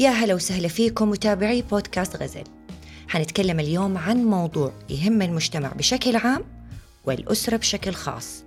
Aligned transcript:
يا 0.00 0.10
هلا 0.10 0.34
وسهلا 0.34 0.68
فيكم 0.68 1.10
متابعي 1.10 1.62
بودكاست 1.62 2.16
غزل. 2.16 2.44
حنتكلم 3.08 3.60
اليوم 3.60 3.98
عن 3.98 4.24
موضوع 4.24 4.72
يهم 4.90 5.22
المجتمع 5.22 5.72
بشكل 5.72 6.16
عام 6.16 6.44
والأسرة 7.04 7.56
بشكل 7.56 7.92
خاص. 7.92 8.44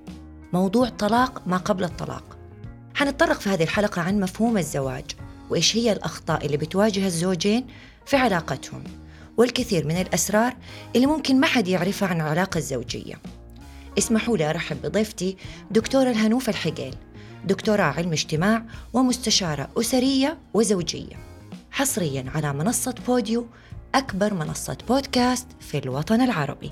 موضوع 0.54 0.90
طلاق 0.90 1.42
ما 1.48 1.58
قبل 1.58 1.84
الطلاق. 1.84 2.38
حنتطرق 2.96 3.40
في 3.40 3.50
هذه 3.50 3.64
الحلقة 3.64 4.02
عن 4.02 4.20
مفهوم 4.20 4.58
الزواج 4.58 5.06
وإيش 5.50 5.78
هي 5.78 5.92
الأخطاء 5.92 6.46
اللي 6.46 6.58
بتواجه 6.58 7.06
الزوجين 7.06 7.68
في 8.06 8.18
علاقتهم 8.18 8.84
والكثير 9.38 9.88
من 9.88 10.02
الأسرار 10.02 10.54
اللي 10.96 11.08
ممكن 11.08 11.40
ما 11.40 11.48
حد 11.48 11.68
يعرفها 11.68 12.08
عن 12.08 12.22
العلاقة 12.22 12.58
الزوجية. 12.58 13.16
اسمحوا 13.98 14.38
لي 14.38 14.50
أرحب 14.50 14.82
بضيفتي 14.82 15.38
دكتورة 15.72 16.10
الهنوف 16.10 16.50
الحقيل 16.50 16.96
دكتوراه 17.46 17.84
علم 17.84 18.12
اجتماع 18.12 18.66
ومستشارة 18.94 19.70
أسرية 19.78 20.38
وزوجية. 20.54 21.33
حصريا 21.74 22.26
على 22.36 22.54
منصة 22.54 22.96
بوديو 23.08 23.46
أكبر 23.96 24.34
منصة 24.34 24.78
بودكاست 24.88 25.48
في 25.60 25.78
الوطن 25.78 26.22
العربي. 26.22 26.72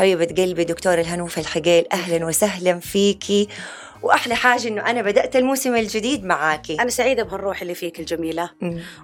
حبيبة 0.00 0.24
قلبي 0.24 0.64
دكتور 0.64 1.00
الهنوف 1.00 1.38
الحقيل 1.38 1.84
أهلا 1.92 2.26
وسهلا 2.26 2.80
فيكي. 2.80 3.48
وأحلى 4.02 4.34
حاجة 4.34 4.68
إنه 4.68 4.90
أنا 4.90 5.02
بدأت 5.02 5.36
الموسم 5.36 5.76
الجديد 5.76 6.24
معاكي. 6.24 6.74
أنا 6.82 6.90
سعيدة 6.90 7.22
بهالروح 7.22 7.62
اللي 7.62 7.74
فيك 7.74 8.00
الجميلة. 8.00 8.50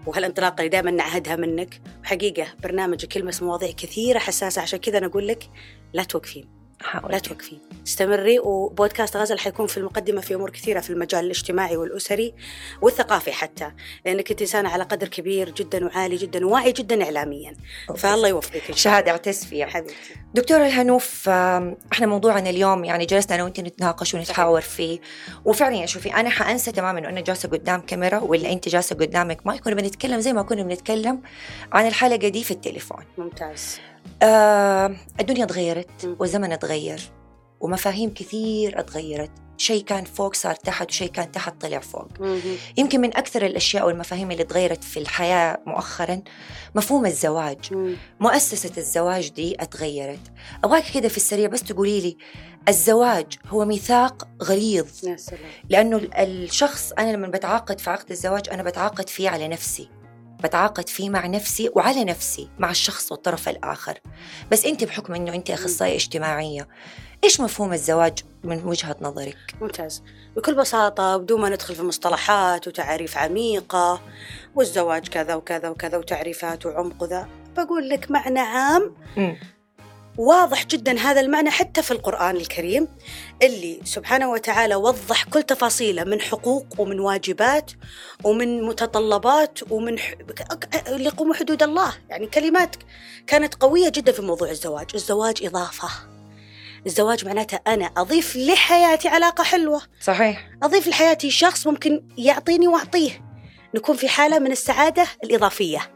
وهالانطلاقة 0.06 0.58
اللي 0.58 0.69
دائما 0.69 0.91
نعهدها 0.91 1.36
منك. 1.36 1.80
وحقيقه 2.03 2.47
برنامجك 2.62 3.16
يلمس 3.16 3.42
مواضيع 3.42 3.70
كثيرة 3.70 4.19
حساسة 4.19 4.62
عشان 4.62 4.78
كذا 4.78 4.98
أنا 4.98 5.06
أقول 5.06 5.28
لك 5.28 5.50
لا 5.92 6.03
توقفين. 6.03 6.55
حاول. 6.80 7.12
لا 7.12 7.19
توقفين 7.19 7.60
استمري 7.86 8.38
وبودكاست 8.38 9.16
غزل 9.16 9.38
حيكون 9.38 9.66
في 9.66 9.77
المقدمة 9.77 10.20
في 10.20 10.34
أمور 10.34 10.50
كثيرة 10.50 10.80
في 10.80 10.91
المجال 10.91 11.24
الاجتماعي 11.24 11.77
والأسري 11.77 12.34
والثقافي 12.82 13.32
حتى 13.32 13.72
لأنك 14.06 14.30
أنت 14.30 14.41
إنسانة 14.41 14.69
على 14.69 14.84
قدر 14.84 15.08
كبير 15.08 15.50
جدا 15.50 15.86
وعالي 15.86 16.16
جدا 16.16 16.47
وواعي 16.47 16.72
جدا 16.72 17.04
إعلاميا. 17.04 17.56
فالله 17.97 18.28
يوفقك 18.28 18.77
شهادة 18.77 19.10
اعتز 19.10 19.44
فيها 19.44 19.66
حبيبتي. 19.66 19.94
دكتورة 20.34 20.66
الهنوف 20.66 21.28
إحنا 21.28 22.06
موضوعنا 22.06 22.50
اليوم 22.50 22.84
يعني 22.84 23.06
جلسنا 23.06 23.34
أنا 23.34 23.44
وأنت 23.44 23.60
نتناقش 23.60 24.14
ونتحاور 24.14 24.60
فيه. 24.60 25.00
وفعلا 25.44 25.86
شوفي 25.86 26.14
أنا 26.14 26.30
حأنسى 26.30 26.72
تماما 26.72 26.98
انه 26.98 27.08
أنا 27.08 27.20
جالسة 27.20 27.48
قدام 27.48 27.80
كاميرا 27.80 28.19
ولا 28.19 28.52
أنت 28.52 28.69
جالسة 28.69 28.97
قدامك 28.97 29.47
مايك 29.47 29.62
كنا 29.62 29.74
بنتكلم 29.74 30.20
زي 30.20 30.32
ما 30.32 30.42
كنا 30.42 30.62
بنتكلم 30.62 31.22
عن 31.72 31.86
الحلقة 31.86 32.28
دي 32.28 32.44
في 32.44 32.50
التليفون. 32.50 33.04
ممتاز. 33.19 33.80
آه 34.22 34.96
الدنيا 35.20 35.44
تغيرت. 35.44 36.16
والزمن 36.18 36.58
تغير 36.58 37.00
ومفاهيم 37.60 38.14
كثير 38.14 38.80
اتغيرت 38.80 39.30
شيء 39.58 39.84
كان 39.84 40.04
فوق 40.04 40.34
صار 40.34 40.54
تحت 40.54 40.90
وشيء 40.90 41.08
كان 41.10 41.32
تحت 41.32 41.60
طلع 41.60 41.78
فوق. 41.78 42.08
يمكن 42.76 43.00
من 43.00 43.16
أكثر 43.16 43.46
الأشياء 43.46 43.86
والمفاهيم 43.86 44.30
اللي 44.30 44.44
تغيرت 44.44 44.84
في 44.84 45.00
الحياة 45.00 45.58
مؤخرا 45.66 46.22
مفهوم 46.74 47.06
الزواج. 47.06 47.58
مؤسسة 48.20 48.70
الزواج 48.78 49.28
دي 49.28 49.56
اتغيرت. 49.62 50.20
أبغاك 50.64 50.84
كده 50.94 51.08
في 51.08 51.16
السريع 51.16 51.48
بس 51.48 51.62
تقولي 51.62 52.00
لي 52.00 52.16
الزواج 52.68 53.26
هو 53.48 53.64
ميثاق 53.64 54.28
غليظ. 54.42 54.86
لأنه 55.70 55.96
ال- 55.96 56.14
الشخص 56.14 56.92
أنا 56.92 57.10
لما 57.12 57.26
بتعاقد 57.28 57.81
في 57.81 57.91
عقد 57.91 58.10
الزواج 58.10 58.48
أنا 58.52 58.62
بتعاقد 58.62 59.08
فيه 59.08 59.28
على 59.28 59.48
نفسي. 59.48 59.88
بتعاقد 60.44 60.88
فيه 60.88 61.10
مع 61.10 61.26
نفسي 61.26 61.70
وعلى 61.74 62.04
نفسي 62.04 62.48
مع 62.58 62.70
الشخص 62.70 63.12
والطرف 63.12 63.48
الآخر. 63.48 63.98
بس 64.52 64.64
أنت 64.64 64.84
بحكم 64.84 65.14
أنه 65.14 65.34
أنت 65.34 65.50
أخصائية 65.50 65.97
اجتماعية 65.97 66.69
إيش 67.24 67.41
مفهوم 67.41 67.72
الزواج 67.72 68.19
من 68.44 68.64
وجهة 68.64 68.96
نظرك؟ 69.00 69.54
ممتاز. 69.60 70.02
بكل 70.36 70.54
بساطة 70.54 71.16
بدون 71.16 71.41
ما 71.41 71.48
ندخل 71.48 71.75
في 71.75 71.82
مصطلحات 71.82 72.69
وتعاريف 72.69 73.19
عميقة 73.19 74.00
والزواج 74.54 75.08
كذا 75.08 75.34
وكذا 75.34 75.69
وكذا 75.69 75.98
وتعريفات 75.98 76.66
وعمق 76.66 77.04
ذا 77.04 77.28
بقول 77.56 77.88
لك 77.88 78.10
معنى 78.10 78.41
عام 78.41 78.94
واضح 80.19 80.66
جدا 80.66 80.99
هذا 80.99 81.21
المعنى 81.21 81.50
حتى 81.50 81.82
في 81.82 81.91
القرآن 81.91 82.37
الكريم 82.37 82.88
اللي 83.43 83.81
سبحانه 83.84 84.31
وتعالى 84.31 84.75
وضح 84.75 85.25
كل 85.25 85.43
تفاصيله 85.43 86.04
من 86.04 86.21
حقوق 86.21 86.66
ومن 86.78 87.00
واجبات 87.00 87.71
ومن 88.25 88.62
متطلبات 88.62 89.59
ومن 89.71 89.99
ح... 89.99 90.15
لقوم 90.91 91.34
حدود 91.34 91.62
الله. 91.62 91.93
يعني 92.09 92.26
كلمات 92.26 92.76
كانت 93.26 93.55
قوية 93.55 93.88
جدا 93.88 94.12
في 94.12 94.22
موضوع 94.22 94.50
الزواج. 94.50 94.87
الزواج 94.94 95.44
إضافة. 95.44 95.88
الزواج 96.87 97.25
معناته 97.25 97.60
أنا 97.66 97.91
أضيف 97.97 98.37
لحياتي 98.37 99.09
علاقة 99.09 99.44
حلوة. 99.44 99.82
صحيح. 100.03 100.49
أضيف 100.62 100.88
لحياتي 100.88 101.31
شخص 101.31 101.66
ممكن 101.66 102.03
يعطيني 102.19 102.69
وأعطيه. 102.69 103.26
نكون 103.75 103.97
في 103.97 104.09
حالة 104.09 104.38
من 104.38 104.53
السعادة 104.53 105.06
الإضافية. 105.25 105.95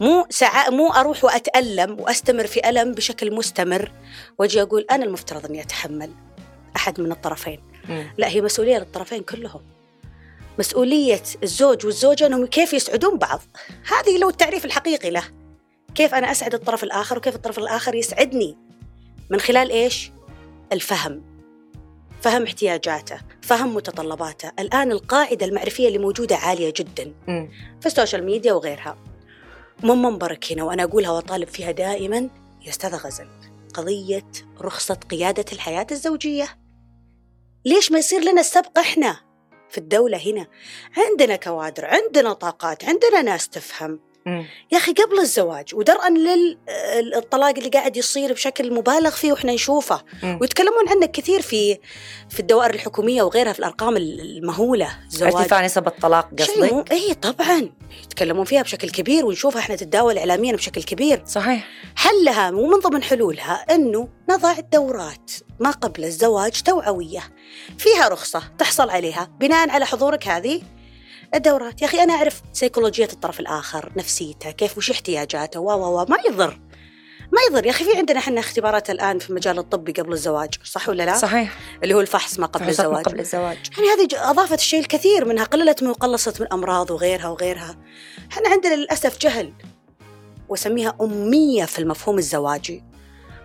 مو 0.00 0.26
سعا... 0.30 0.70
مو 0.70 0.92
أروح 0.92 1.24
وأتألم 1.24 2.00
وأستمر 2.00 2.46
في 2.46 2.68
ألم 2.68 2.92
بشكل 2.92 3.34
مستمر 3.34 3.92
وأجي 4.38 4.62
أقول 4.62 4.86
أنا 4.90 5.04
المفترض 5.04 5.46
أني 5.46 5.62
أتحمل 5.62 6.10
أحد 6.76 7.00
من 7.00 7.12
الطرفين. 7.12 7.60
مم. 7.88 8.14
لا 8.18 8.28
هي 8.28 8.40
مسؤولية 8.40 8.78
للطرفين 8.78 9.22
كلهم. 9.22 9.60
مسؤولية 10.58 11.22
الزوج 11.42 11.86
والزوجة 11.86 12.26
أنهم 12.26 12.46
كيف 12.46 12.72
يسعدون 12.72 13.18
بعض. 13.18 13.42
هذه 13.86 14.18
لو 14.18 14.28
التعريف 14.28 14.64
الحقيقي 14.64 15.10
له. 15.10 15.22
كيف 15.94 16.14
أنا 16.14 16.30
أسعد 16.30 16.54
الطرف 16.54 16.84
الآخر 16.84 17.18
وكيف 17.18 17.34
الطرف 17.34 17.58
الآخر 17.58 17.94
يسعدني؟ 17.94 18.56
من 19.30 19.40
خلال 19.40 19.70
إيش؟ 19.70 20.10
الفهم. 20.72 21.22
فهم 22.22 22.42
احتياجاته 22.42 23.18
فهم 23.42 23.74
متطلباته. 23.74 24.52
الآن 24.58 24.92
القاعدة 24.92 25.46
المعرفية 25.46 25.88
اللي 25.88 25.98
موجودة 25.98 26.36
عالية 26.36 26.72
جدا. 26.76 27.12
مم. 27.28 27.50
في 27.80 27.86
السوشيال 27.86 28.24
ميديا 28.24 28.52
وغيرها. 28.52 28.98
من 29.82 30.02
منبرك 30.02 30.52
هنا 30.52 30.64
وأنا 30.64 30.82
أقولها 30.82 31.10
وأطالب 31.10 31.48
فيها 31.48 31.70
دائما 31.70 32.30
يا 32.62 32.70
أستاذة 32.70 32.96
غزل 32.96 33.28
قضية 33.74 34.26
رخصة 34.60 34.94
قيادة 34.94 35.44
الحياة 35.52 35.86
الزوجية 35.90 36.48
ليش 37.64 37.92
ما 37.92 37.98
يصير 37.98 38.20
لنا 38.20 38.40
السبق 38.40 38.78
إحنا 38.78 39.20
في 39.70 39.78
الدولة 39.78 40.18
هنا 40.18 40.46
عندنا 40.96 41.36
كوادر 41.36 41.84
عندنا 41.84 42.32
طاقات 42.32 42.84
عندنا 42.84 43.22
ناس 43.22 43.48
تفهم. 43.48 44.00
يا 44.72 44.78
أخي 44.78 44.92
قبل 44.92 45.18
الزواج 45.20 45.74
ودرءا 45.74 46.10
للطلاق 47.00 47.54
اللي 47.56 47.68
قاعد 47.68 47.96
يصير 47.96 48.32
بشكل 48.32 48.74
مبالغ 48.74 49.10
فيه 49.10 49.32
وإحنا 49.32 49.52
نشوفه. 49.52 50.02
مم. 50.22 50.38
ويتكلمون 50.40 50.88
عنه 50.88 51.06
كثير 51.06 51.42
في 51.42 51.78
في 52.30 52.40
الدوائر 52.40 52.74
الحكومية 52.74 53.22
وغيرها 53.22 53.52
في 53.52 53.58
الأرقام 53.58 53.96
المهولة 53.96 54.98
الزواج 55.06 55.34
ارتفاع 55.34 55.64
نسب 55.64 55.86
الطلاق 55.86 56.30
قصدك؟ 56.38 56.92
اي 56.92 57.14
طبعا. 57.14 57.70
يتكلمون 58.04 58.44
فيها 58.44 58.62
بشكل 58.62 58.90
كبير 58.90 59.26
ونشوفها 59.26 59.60
إحنا 59.60 59.76
تتداول 59.76 60.18
اعلاميا 60.18 60.52
بشكل 60.52 60.82
كبير. 60.82 61.22
صحيح. 61.26 61.68
حلها 61.96 62.50
ومن 62.50 62.78
ضمن 62.78 63.02
حلولها 63.02 63.54
إنه 63.70 64.08
نضع 64.30 64.54
دورات 64.72 65.30
ما 65.60 65.70
قبل 65.70 66.04
الزواج 66.04 66.62
توعوية. 66.62 67.22
فيها 67.78 68.08
رخصة 68.08 68.42
تحصل 68.58 68.90
عليها 68.90 69.30
بناء 69.40 69.70
على 69.70 69.86
حضورك 69.86 70.28
هذه. 70.28 70.62
الدورات. 71.34 71.82
يا 71.82 71.86
أخي 71.86 72.02
أنا 72.02 72.14
أعرف 72.14 72.42
سيكولوجية 72.52 73.08
الطرف 73.12 73.40
الآخر 73.40 73.92
نفسيته 73.96 74.50
كيف 74.50 74.78
وش 74.78 74.90
احتياجاته 74.90 75.60
و 75.60 76.06
ما 76.08 76.16
يضر. 76.26 76.60
ما 77.32 77.38
يضر. 77.50 77.66
يا 77.66 77.70
أخي 77.70 77.84
في 77.84 77.96
عندنا 77.96 78.18
إحنا 78.18 78.40
اختبارات 78.40 78.90
الآن 78.90 79.18
في 79.18 79.30
المجال 79.30 79.58
الطبي 79.58 79.92
قبل 79.92 80.12
الزواج 80.12 80.54
صح 80.64 80.88
ولا 80.88 81.02
لا؟ 81.02 81.18
صحيح. 81.18 81.58
اللي 81.82 81.94
هو 81.94 82.00
الفحص 82.00 82.38
ما 82.38 82.46
قبل 82.46 82.64
فحوصات 82.64 82.86
ما 82.86 82.92
الزواج. 82.92 83.04
قبل 83.04 83.20
الزواج. 83.20 83.58
يعني 83.78 83.88
هذه 83.88 84.30
أضافت 84.30 84.58
الشيء 84.58 84.80
الكثير 84.80 85.24
منها 85.24 85.44
قللت 85.44 85.82
من 85.82 85.88
وقلصت 85.88 86.40
من 86.40 86.52
أمراض 86.52 86.90
وغيرها 86.90 87.28
وغيرها. 87.28 87.76
إحنا 88.32 88.48
عندنا 88.48 88.74
للأسف 88.74 89.18
جهل 89.18 89.52
وأسميها 90.48 90.96
أمية 91.00 91.64
في 91.64 91.78
المفهوم 91.78 92.18
الزواجي. 92.18 92.84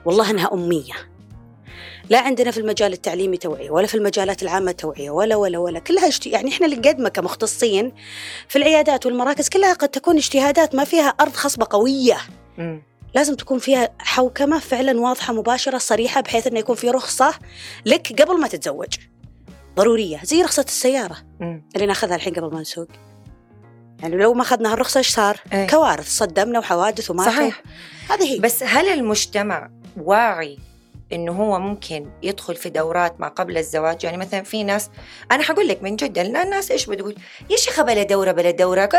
والله 0.05 0.31
إنها 0.31 0.53
أمية. 0.53 1.10
لا 2.11 2.19
عندنا 2.19 2.51
في 2.51 2.59
المجال 2.59 2.93
التعليمي 2.93 3.37
توعية 3.37 3.69
ولا 3.69 3.87
في 3.87 3.95
المجالات 3.95 4.43
العامة 4.43 4.71
توعية 4.71 5.09
ولا 5.09 5.35
ولا 5.35 5.57
ولا 5.57 5.79
كلها 5.79 6.07
اجت... 6.07 6.27
يعني 6.27 6.49
إحنا 6.49 6.65
اللي 6.65 6.77
نقدمه 6.77 7.09
كمختصين 7.09 7.91
في 8.47 8.55
العيادات 8.55 9.05
والمراكز 9.05 9.49
كلها 9.49 9.73
قد 9.73 9.89
تكون 9.89 10.17
اجتهادات 10.17 10.75
ما 10.75 10.83
فيها 10.83 11.07
أرض 11.07 11.33
خصبة 11.33 11.67
قوية 11.69 12.17
مم. 12.57 12.83
لازم 13.15 13.35
تكون 13.35 13.59
فيها 13.59 13.89
حوكمة 13.99 14.59
فعلا 14.59 14.99
واضحة 14.99 15.33
مباشرة 15.33 15.77
صريحة 15.77 16.21
بحيث 16.21 16.47
أنه 16.47 16.59
يكون 16.59 16.75
في 16.75 16.89
رخصة 16.89 17.33
لك 17.85 18.21
قبل 18.21 18.39
ما 18.39 18.47
تتزوج 18.47 18.93
ضرورية 19.75 20.19
زي 20.23 20.41
رخصة 20.41 20.65
السيارة 20.67 21.17
مم. 21.39 21.63
اللي 21.75 21.85
ناخذها 21.85 22.15
الحين 22.15 22.33
قبل 22.33 22.53
ما 22.53 22.61
نسوق 22.61 22.87
يعني 23.99 24.15
لو 24.15 24.33
ما 24.33 24.41
اخذنا 24.41 24.73
هالرخصة 24.73 24.97
إيش 24.97 25.09
صار؟ 25.09 25.39
إيه. 25.53 25.67
كوارث 25.67 26.09
صدمنا 26.09 26.59
وحوادث 26.59 27.11
وماتوا 27.11 27.31
صحيح 27.31 27.63
هذه 28.09 28.33
هي 28.33 28.39
بس 28.39 28.63
هل 28.63 28.87
المجتمع 28.87 29.69
واعي 29.97 30.70
إنه 31.13 31.31
هو 31.31 31.59
ممكن 31.59 32.09
يدخل 32.23 32.55
في 32.55 32.69
دورات 32.69 33.15
ما 33.19 33.27
قبل 33.27 33.57
الزواج. 33.57 34.03
يعني 34.03 34.17
مثلا 34.17 34.43
في 34.43 34.63
ناس 34.63 34.89
أنا 35.31 35.43
حقول 35.43 35.67
لك 35.67 35.83
من 35.83 35.95
جد 35.95 36.17
الناس 36.17 36.71
إيش 36.71 36.85
بتقول؟ 36.85 37.15
يا 37.49 37.57
شيخة 37.57 37.83
بلا 37.83 38.03
دورة 38.03 38.31
بلا 38.31 38.51
دورة. 38.51 38.89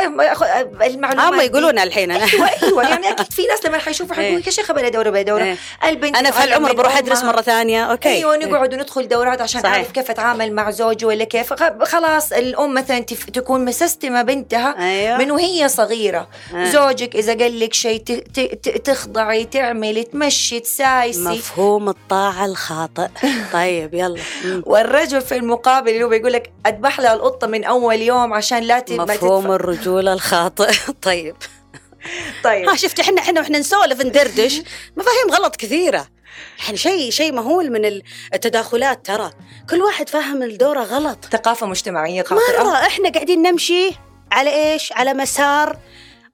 المعلومات 0.82 1.32
هم 1.35 1.41
يقولون 1.41 1.79
الحين. 1.79 2.11
أنا 2.11 2.25
أيوه 2.25 2.49
أيوه. 2.62 2.82
يعني 2.91 3.11
أكيد 3.11 3.32
في 3.32 3.47
ناس 3.47 3.67
لما 3.67 3.79
حيشوفوا 3.79 4.14
حيقولوا 4.14 4.38
إيه. 4.38 4.47
يا 4.47 4.50
شيخة 4.50 4.75
بلا 4.75 4.88
دورة 4.88 5.11
بلا 5.11 5.23
دورة. 5.23 5.43
إيه. 5.43 5.56
البنت 5.85 6.17
أنا 6.17 6.31
في 6.31 6.44
العمر 6.44 6.73
بروح 6.73 6.97
أدرس 6.97 7.25
مرة 7.25 7.41
ثانية. 7.41 7.85
أوكي. 7.85 8.09
أيوه 8.09 8.37
نقعد 8.37 8.75
وندخل 8.75 9.09
دورات 9.09 9.41
عشان. 9.41 9.67
أعرف 9.67 9.91
كيف 9.91 10.11
أتعامل 10.11 10.53
مع 10.53 10.70
زوجي 10.70 11.06
ولا 11.06 11.25
كيف. 11.25 11.53
خلاص 11.82 12.32
الأم 12.32 12.75
مثلا 12.75 13.00
تكون 13.32 13.64
مسستمة 13.64 14.23
بنتها 14.23 14.75
أيوة. 14.79 15.19
من 15.19 15.31
وهي 15.31 15.69
صغيرة. 15.69 16.29
أيوة. 16.55 16.64
زوجك 16.64 17.17
إذا 17.17 17.35
قال 17.38 17.61
لك 17.61 17.75
شيء 17.75 18.03
تخضعي 18.85 19.44
تعملي 19.44 20.05
تمشي 20.05 20.61
تسايسي. 20.61 21.20
مفهوم 21.20 21.94
الطاعه 22.02 22.44
الخاطئ. 22.44 23.08
طيب 23.52 23.94
يلا. 23.94 24.20
والرجل 24.66 25.20
في 25.20 25.37
المقابل 25.37 25.90
اللي 25.90 26.04
هو 26.04 26.08
بيقول 26.08 26.32
لك 26.32 26.52
أذبح 26.66 27.00
لها 27.00 27.14
القطة 27.14 27.46
من 27.46 27.64
أول 27.64 28.00
يوم 28.00 28.32
عشان 28.32 28.58
لا 28.58 28.84
مفهوم 28.90 29.52
الرجوله 29.52 30.12
الخاطئ. 30.12 30.72
طيب. 31.02 31.37
طيب. 32.44 32.69
ها 32.69 32.76
شفت 32.76 33.00
إحنا 33.00 33.20
إحنا 33.22 33.40
وإحنا 33.40 33.58
نسولف 33.58 34.00
ندردش. 34.00 34.62
مفاهيم 34.96 35.31
غلط 35.31 35.56
كثيرة. 35.56 36.06
يعني 36.64 36.76
شيء 36.76 37.10
شيء 37.10 37.32
مهول 37.32 37.70
من 37.70 38.00
التداخلات 38.34 39.06
ترى. 39.06 39.31
كل 39.70 39.81
واحد 39.82 40.08
فاهم 40.08 40.43
الدورة 40.43 40.81
غلط. 40.81 41.19
ثقافة 41.32 41.66
مجتمعية 41.66 42.22
خاطئة. 42.22 42.62
مرة 42.62 42.76
إحنا 42.76 43.10
قاعدين 43.10 43.43
نمشي 43.43 43.90
على 44.32 44.50
إيش؟ 44.72 44.93
على 44.93 45.14
مسار 45.14 45.78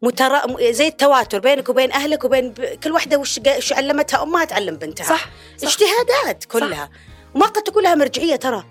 متر... 0.02 0.32
زي 0.72 0.86
التواتر 0.86 1.38
بينك 1.38 1.68
وبين 1.68 1.92
أهلك 1.92 2.24
وبين 2.24 2.50
ب... 2.50 2.60
كل 2.60 2.92
واحدة 2.92 3.16
وش 3.16 3.40
وش 3.56 3.72
علمتها 3.72 4.22
أمها 4.22 4.44
تعلم 4.44 4.76
بنتها. 4.76 5.04
صح, 5.04 5.30
صح. 5.56 5.68
اجتهادات 5.68 6.44
كلها. 6.44 6.84
صح. 6.84 6.90
وما 7.34 7.46
قد 7.46 7.62
تكون 7.62 7.82
لها 7.82 7.94
مرجعية 7.94 8.36
ترى. 8.36 8.64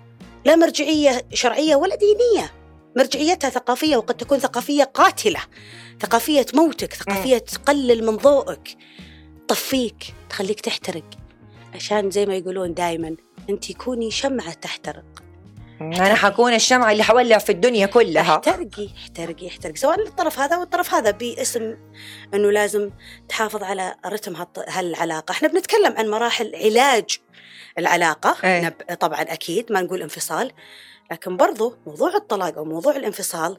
لا 0.44 0.56
مرجعية 0.56 1.26
شرعية 1.34 1.76
ولا 1.76 1.96
دينية. 1.96 2.52
مرجعيتها 2.96 3.50
ثقافية 3.50 3.96
وقد 3.96 4.16
تكون 4.16 4.38
ثقافية 4.38 4.84
قاتلة. 4.84 5.40
ثقافية 6.00 6.42
تموتك 6.42 6.94
ثقافية 6.94 7.38
تقلل 7.38 8.06
من 8.06 8.16
ضوءك. 8.16 8.76
تطفيك 9.48 10.14
تخليك 10.30 10.60
تحترق. 10.60 11.10
عشان 11.74 12.10
زي 12.10 12.26
ما 12.26 12.34
يقولون 12.34 12.74
دائما 12.74 13.16
أنت 13.50 13.72
كوني 13.72 14.10
شمعة 14.10 14.52
تحترق. 14.52 15.22
أنا 15.80 16.14
حكون 16.14 16.54
الشمعة 16.54 16.92
اللي 16.92 17.02
حولع 17.02 17.38
في 17.38 17.52
الدنيا 17.52 17.86
كلها. 17.86 18.34
احترقي 18.36 18.88
احترقي 18.96 19.48
احترقي. 19.48 19.76
سواء 19.76 20.00
الطرف 20.00 20.38
هذا 20.38 20.56
والطرف 20.56 20.94
هذا 20.94 21.10
باسم 21.10 21.76
إنه 22.34 22.50
لازم 22.50 22.90
تحافظ 23.28 23.62
على 23.62 23.94
رتم 24.06 24.46
هالعلاقة. 24.68 25.32
إحنا 25.32 25.48
بنتكلم 25.48 25.94
عن 25.98 26.08
مراحل 26.08 26.52
علاج 26.54 27.18
العلاقة. 27.78 28.36
أي. 28.44 28.70
طبعا 29.00 29.22
أكيد 29.22 29.72
ما 29.72 29.80
نقول 29.80 30.02
انفصال 30.02 30.52
لكن 31.10 31.36
برضو 31.36 31.76
موضوع 31.86 32.14
الطلاق 32.16 32.58
أو 32.58 32.64
موضوع 32.64 32.96
الانفصال 32.96 33.58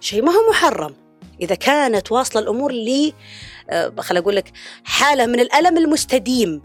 شيء 0.00 0.22
ما 0.22 0.32
هو 0.32 0.50
محرم. 0.50 0.94
إذا 1.40 1.54
كانت 1.54 2.12
واصلة 2.12 2.42
الأمور 2.42 2.72
ل 2.72 3.12
آه، 3.70 3.92
خل 3.98 4.16
أقول 4.16 4.36
لك 4.36 4.52
حالة 4.84 5.26
من 5.26 5.40
الألم 5.40 5.78
المستديم. 5.78 6.62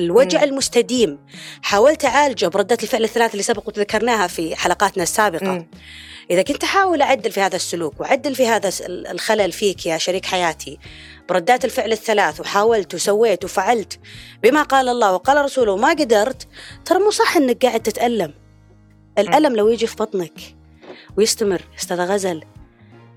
الوجع 0.00 0.38
مم. 0.38 0.44
المستديم. 0.44 1.18
حاولت 1.62 2.04
أعالجه 2.04 2.46
بردات 2.46 2.82
الفعل 2.82 3.04
الثلاث 3.04 3.32
اللي 3.32 3.42
سبق 3.42 3.68
وذكرناها 3.68 4.26
في 4.26 4.56
حلقاتنا 4.56 5.02
السابقة. 5.02 5.52
مم. 5.52 5.68
إذا 6.30 6.42
كنت 6.42 6.64
أحاول 6.64 7.02
أعدل 7.02 7.32
في 7.32 7.40
هذا 7.40 7.56
السلوك 7.56 8.00
وأعدل 8.00 8.34
في 8.34 8.46
هذا 8.46 8.70
الخلل 8.88 9.52
فيك 9.52 9.86
يا 9.86 9.98
شريك 9.98 10.26
حياتي 10.26 10.78
بردات 11.28 11.64
الفعل 11.64 11.92
الثلاث 11.92 12.40
وحاولت 12.40 12.94
وسويت 12.94 13.44
وفعلت 13.44 13.98
بما 14.42 14.62
قال 14.62 14.88
الله 14.88 15.12
وقال 15.12 15.44
رسوله 15.44 15.72
وما 15.72 15.90
قدرت 15.90 16.48
ترى 16.84 16.98
مو 16.98 17.10
صح 17.10 17.36
إنك 17.36 17.66
قاعد 17.66 17.80
تتألم. 17.80 18.34
الألم 19.18 19.56
لو 19.56 19.68
يجي 19.68 19.86
في 19.86 19.96
بطنك 19.96 20.40
ويستمر 21.16 21.62
أستاذ 21.78 22.00
غزل 22.00 22.44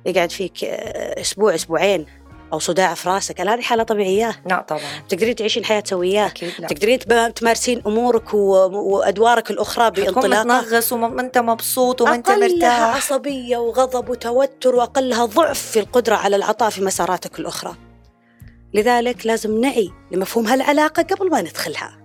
يقعد 0.05 0.31
فيك 0.31 0.63
آه، 0.63 1.21
أسبوع 1.21 1.55
أسبوعين. 1.55 2.05
أو 2.53 2.59
صداع 2.59 2.93
في 2.93 3.09
راسك. 3.09 3.41
هل 3.41 3.49
هذه 3.49 3.61
حالة 3.61 3.83
طبيعية؟ 3.83 4.41
لا 4.45 4.65
طبعا. 4.67 4.81
تقدرين 5.09 5.35
تعيشين 5.35 5.65
حياه 5.65 5.83
سويه؟ 5.85 6.25
أكيد 6.25 6.51
لا. 6.59 6.67
تقدرين 6.67 6.99
تمارسين 7.33 7.81
أمورك 7.87 8.33
وأدوارك 8.33 9.51
الأخرى 9.51 9.91
بانطلاق 9.91 10.45
متنغص 10.45 10.93
وما 10.93 11.21
أنت 11.21 11.37
مبسوط 11.37 12.01
وما 12.01 12.15
أنت 12.15 12.29
مرتاح. 12.29 12.45
اقلها 12.45 12.85
عصبية 12.85 13.57
وغضب 13.57 14.09
وتوتر 14.09 14.75
وأقلها 14.75 15.25
ضعف 15.25 15.59
في 15.59 15.79
القدرة 15.79 16.15
على 16.15 16.35
العطاء 16.35 16.69
في 16.69 16.81
مساراتك 16.81 17.39
الأخرى. 17.39 17.75
لذلك 18.73 19.25
لازم 19.25 19.61
نعي 19.61 19.91
لمفهوم 20.11 20.47
هالعلاقة 20.47 21.03
قبل 21.03 21.29
ما 21.29 21.41
ندخلها. 21.41 21.97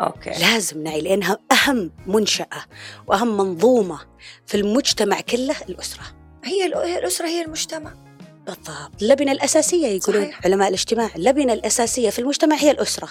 أوكي. 0.00 0.30
لازم 0.30 0.82
نعي 0.82 1.00
لأنها 1.00 1.38
أهم 1.52 1.90
منشأة 2.06 2.64
وأهم 3.06 3.36
منظومة 3.36 3.98
في 4.46 4.56
المجتمع 4.56 5.20
كله 5.20 5.54
الأسرة. 5.68 6.02
هي 6.44 6.66
الأسرة 6.98 7.26
هي 7.26 7.44
المجتمع. 7.44 8.05
بالضبط. 8.46 9.02
اللبنة 9.02 9.32
الأساسية 9.32 9.86
يقولون 9.86 10.22
صحيح. 10.22 10.40
علماء 10.44 10.68
الاجتماع 10.68 11.10
اللبنة 11.16 11.52
الأساسية 11.52 12.10
في 12.10 12.18
المجتمع 12.18 12.56
هي 12.56 12.70
الأسرة. 12.70 13.08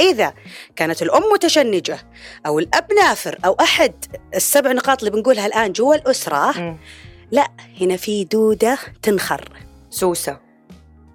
إذا 0.00 0.34
كانت 0.76 1.02
الأم 1.02 1.22
متشنجة 1.32 1.98
أو 2.46 2.58
الأب 2.58 2.92
نافر 2.92 3.38
أو 3.44 3.52
أحد 3.60 3.94
السبع 4.34 4.72
نقاط 4.72 4.98
اللي 4.98 5.10
بنقولها 5.10 5.46
الآن 5.46 5.72
جوا 5.72 5.94
الأسرة 5.94 6.60
م. 6.60 6.78
لا 7.30 7.48
هنا 7.80 7.96
في 7.96 8.24
دودة 8.24 8.78
تنخر. 9.02 9.48
سوسة. 9.90 10.40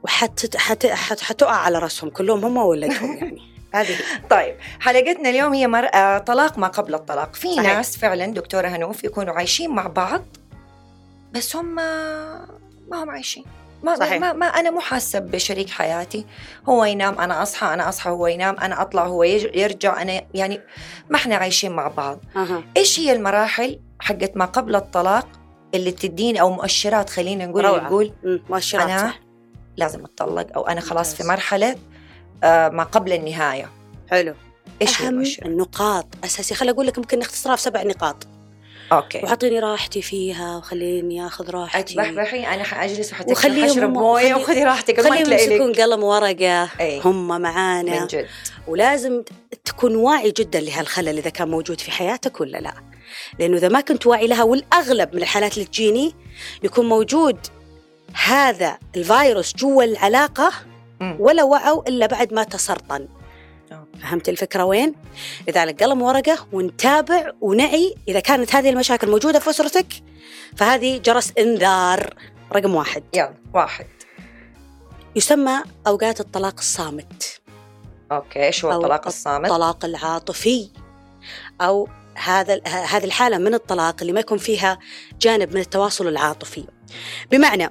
وحت 0.03 0.55
حت 0.57 0.85
حت 0.85 1.21
حتقع 1.21 1.55
على 1.55 1.79
رأسهم 1.79 2.09
كلهم 2.09 2.45
هم 2.45 2.57
وولدهم 2.57 3.17
يعني. 3.17 3.41
هذه. 3.73 3.95
طيب 4.29 4.55
حلقتنا 4.79 5.29
اليوم 5.29 5.53
هي 5.53 5.67
مرأة 5.67 6.17
طلاق 6.17 6.57
ما 6.57 6.67
قبل 6.67 6.93
الطلاق. 6.95 7.33
في 7.35 7.55
صحيح. 7.55 7.73
ناس 7.75 7.97
فعلا 7.97 8.25
دكتورة 8.33 8.67
هنوف 8.67 9.03
يكونوا 9.03 9.33
عايشين 9.33 9.69
مع 9.69 9.87
بعض 9.87 10.23
بس 11.33 11.55
هم 11.55 11.75
ما 11.75 12.45
هم 13.03 13.09
عايشين. 13.09 13.45
ما, 13.83 13.95
صحيح. 13.95 14.21
ما, 14.21 14.33
ما 14.33 14.45
أنا 14.45 14.69
مو 14.69 14.79
حاسة 14.79 15.19
بشريك 15.19 15.69
حياتي. 15.69 16.25
هو 16.69 16.85
ينام 16.85 17.19
أنا 17.19 17.43
أصحى 17.43 17.73
أنا 17.73 17.89
أصحى 17.89 18.09
هو 18.09 18.27
ينام 18.27 18.55
أنا 18.57 18.81
أطلع 18.81 19.05
هو 19.05 19.23
يرجع 19.23 20.01
أنا 20.01 20.21
يعني 20.33 20.61
ما 21.09 21.15
إحنا 21.15 21.35
عايشين 21.35 21.71
مع 21.71 21.87
بعض. 21.87 22.19
أه. 22.35 22.63
إيش 22.77 22.99
هي 22.99 23.13
المراحل 23.13 23.79
حقت 23.99 24.37
ما 24.37 24.45
قبل 24.45 24.75
الطلاق 24.75 25.27
اللي 25.75 25.91
تديني 25.91 26.41
أو 26.41 26.49
مؤشرات 26.49 27.09
خلينا 27.09 27.45
نقول 27.45 27.65
روعة. 27.65 27.79
نقول 27.79 28.13
مؤشرات 28.49 28.89
أنا 28.89 28.97
صح. 28.97 29.19
لازم 29.77 30.03
أتطلق 30.05 30.47
أو 30.55 30.67
أنا 30.67 30.81
خلاص 30.81 31.15
في 31.15 31.23
مرحلة 31.23 31.75
آه 32.43 32.69
ما 32.69 32.83
قبل 32.83 33.13
النهاية. 33.13 33.69
حلو. 34.11 34.33
إيش 34.81 35.01
أهم 35.01 35.23
النقاط 35.45 36.07
أساسية. 36.23 36.55
خليني 36.55 36.73
أقول 36.73 36.87
لك 36.87 36.97
ممكن 36.97 37.19
نختصرها 37.19 37.55
في 37.55 37.61
سبع 37.61 37.83
نقاط. 37.83 38.27
أوكي. 38.91 39.19
واعطيني 39.23 39.59
راحتي 39.59 40.01
فيها 40.01 40.57
وخليني 40.57 41.27
آخذ 41.27 41.49
راحتي. 41.49 41.93
اتبحبحي 41.93 42.45
أنا 42.45 42.63
حاجلس 42.63 43.11
وحتكلم 43.11 43.65
حشرب 43.65 43.93
مويه 43.93 44.35
وخذي 44.35 44.63
راحتك 44.63 44.99
ما 44.99 45.23
تلاقي 45.23 45.45
يمسكون 45.45 45.73
قلم 45.73 46.03
ورقة. 46.03 46.69
أي. 46.79 47.01
هم 47.05 47.27
معانا. 47.27 47.99
من 47.99 48.07
جد. 48.07 48.27
ولازم 48.67 49.23
تكون 49.65 49.95
واعي 49.95 50.31
جدا 50.31 50.59
لهالخلل 50.59 51.17
إذا 51.17 51.29
كان 51.29 51.47
موجود 51.47 51.81
في 51.81 51.91
حياتك 51.91 52.41
ولا 52.41 52.57
لا. 52.57 52.73
لأنه 53.39 53.57
إذا 53.57 53.67
ما 53.67 53.81
كنت 53.81 54.07
واعي 54.07 54.27
لها 54.27 54.43
والأغلب 54.43 55.15
من 55.15 55.21
الحالات 55.21 55.53
اللي 55.53 55.65
تجيني 55.65 56.15
يكون 56.63 56.89
موجود 56.89 57.37
هذا 58.25 58.77
الفيروس 58.95 59.55
جوا 59.55 59.83
العلاقة 59.83 60.51
ولا 61.19 61.43
وعوا 61.43 61.89
إلا 61.89 62.05
بعد 62.05 62.33
ما 62.33 62.43
تسرطن. 62.43 63.07
فهمت 64.01 64.29
الفكرة 64.29 64.63
وين؟ 64.63 64.95
لذلك 65.47 65.83
قلم 65.83 66.01
ورقة 66.01 66.47
ونتابع 66.51 67.31
ونعي 67.41 67.95
إذا 68.07 68.19
كانت 68.19 68.55
هذه 68.55 68.69
المشاكل 68.69 69.09
موجودة 69.09 69.39
في 69.39 69.49
أسرتك 69.49 69.87
فهذه 70.57 70.97
جرس 70.97 71.33
إنذار 71.37 72.13
رقم 72.53 72.75
واحد. 72.75 73.03
يلا 73.13 73.33
واحد. 73.53 73.87
يسمى 75.15 75.63
أوقات 75.87 76.19
الطلاق 76.19 76.55
الصامت. 76.59 77.41
أوكي 78.11 78.45
إيش 78.45 78.65
هو 78.65 78.71
الطلاق 78.71 79.07
الصامت؟ 79.07 79.45
الطلاق 79.45 79.85
العاطفي. 79.85 80.69
أو 81.61 81.87
هذا 82.15 82.61
هذه 82.67 83.03
الحالة 83.03 83.37
من 83.37 83.53
الطلاق 83.53 83.95
اللي 84.01 84.13
ما 84.13 84.19
يكون 84.19 84.37
فيها 84.37 84.79
جانب 85.21 85.53
من 85.53 85.61
التواصل 85.61 86.07
العاطفي. 86.07 86.65
بمعنى 87.31 87.69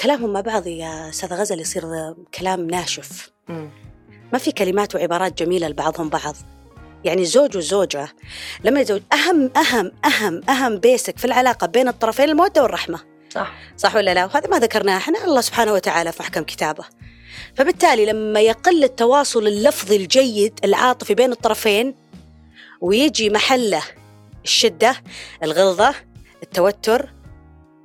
كلامهم 0.00 0.32
مع 0.32 0.40
بعض 0.40 0.66
يا 0.66 1.08
أستاذ 1.08 1.34
غزل 1.34 1.60
يصير 1.60 2.14
كلام 2.34 2.66
ناشف. 2.70 3.30
م. 3.48 3.68
ما 4.32 4.38
في 4.38 4.52
كلمات 4.52 4.94
وعبارات 4.94 5.42
جميلة 5.42 5.68
لبعضهم 5.68 6.08
بعض. 6.08 6.36
يعني 7.04 7.22
الزوج 7.22 7.56
والزوجة 7.56 8.08
لما 8.64 8.80
يزوج 8.80 9.02
أهم 9.12 9.50
أهم 9.56 9.92
أهم 10.04 10.40
أهم 10.48 10.78
بيسك 10.78 11.18
في 11.18 11.24
العلاقة 11.24 11.66
بين 11.66 11.88
الطرفين 11.88 12.28
المودة 12.28 12.62
والرحمة. 12.62 13.00
صح. 13.30 13.52
صح 13.76 13.96
ولا 13.96 14.14
لا؟ 14.14 14.24
وهذا 14.24 14.48
ما 14.48 14.58
ذكرناه 14.58 14.96
إحنا 14.96 15.24
الله 15.24 15.40
سبحانه 15.40 15.72
وتعالى 15.72 16.12
في 16.12 16.20
أحكم 16.20 16.42
كتابه. 16.42 16.84
فبالتالي 17.54 18.06
لما 18.06 18.40
يقل 18.40 18.84
التواصل 18.84 19.46
اللفظي 19.46 19.96
الجيد 19.96 20.60
العاطفي 20.64 21.14
بين 21.14 21.32
الطرفين 21.32 21.94
ويجي 22.80 23.30
محله 23.30 23.82
الشدة 24.44 24.96
الغلظة 25.42 25.94
التوتر 26.42 27.12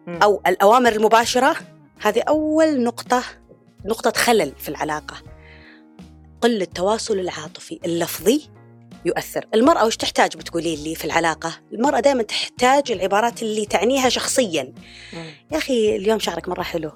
أو 0.08 0.42
الأوامر 0.48 0.92
المباشرة 0.92 1.56
هذه 2.02 2.22
أول 2.28 2.84
نقطة 2.84 3.24
نقطة 3.86 4.12
خلل 4.12 4.54
في 4.60 4.70
العلاقة. 4.70 5.16
قل 6.42 6.62
التواصل 6.62 7.20
العاطفي 7.20 7.80
اللفظي 7.86 8.50
يؤثر. 9.06 9.46
المرأة 9.54 9.86
وش 9.86 9.96
تحتاج 9.96 10.38
بتقولي 10.38 10.76
لي 10.76 10.96
في 10.96 11.06
العلاقة؟ 11.06 11.60
المرأة 11.74 12.00
دائما 12.00 12.24
تحتاج 12.24 12.92
العبارات 12.92 13.42
اللي 13.42 13.66
تعنيها 13.66 14.10
شخصيا. 14.10 14.74
يا 15.52 15.58
أخي 15.58 15.96
اليوم 15.96 16.20
شعرك 16.20 16.50
مرة 16.50 16.64
حلو. 16.64 16.92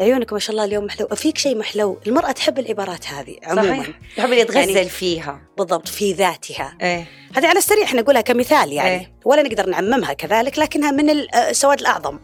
عيونك 0.00 0.32
ما 0.32 0.38
شاء 0.38 0.50
الله 0.50 0.64
اليوم 0.64 0.84
محلو 0.84 1.06
فيك 1.06 1.38
شيء 1.38 1.56
محلو. 1.58 1.98
المرأة 2.06 2.32
تحب 2.32 2.58
العبارات 2.58 3.06
هذه 3.06 3.36
عموما. 3.42 3.82
صحيح. 3.82 3.98
تحب 4.16 4.24
اللي 4.30 4.40
يتغزل 4.40 4.76
يعني 4.76 4.88
فيها. 4.88 5.40
بالضبط 5.58 5.88
في 5.88 6.12
ذاتها. 6.12 6.78
إيه. 6.82 7.06
هذه 7.36 7.46
على 7.46 7.58
السريع 7.58 7.84
إحنا 7.84 8.00
نقولها 8.00 8.20
كمثال 8.20 8.72
يعني. 8.72 8.90
إيه. 8.90 9.12
ولا 9.24 9.42
نقدر 9.42 9.66
نعممها 9.68 10.12
كذلك 10.12 10.58
لكنها 10.58 10.90
من 10.90 11.10
ال- 11.10 11.34
آه، 11.34 11.50
السواد 11.50 11.80
الأعظم. 11.80 12.18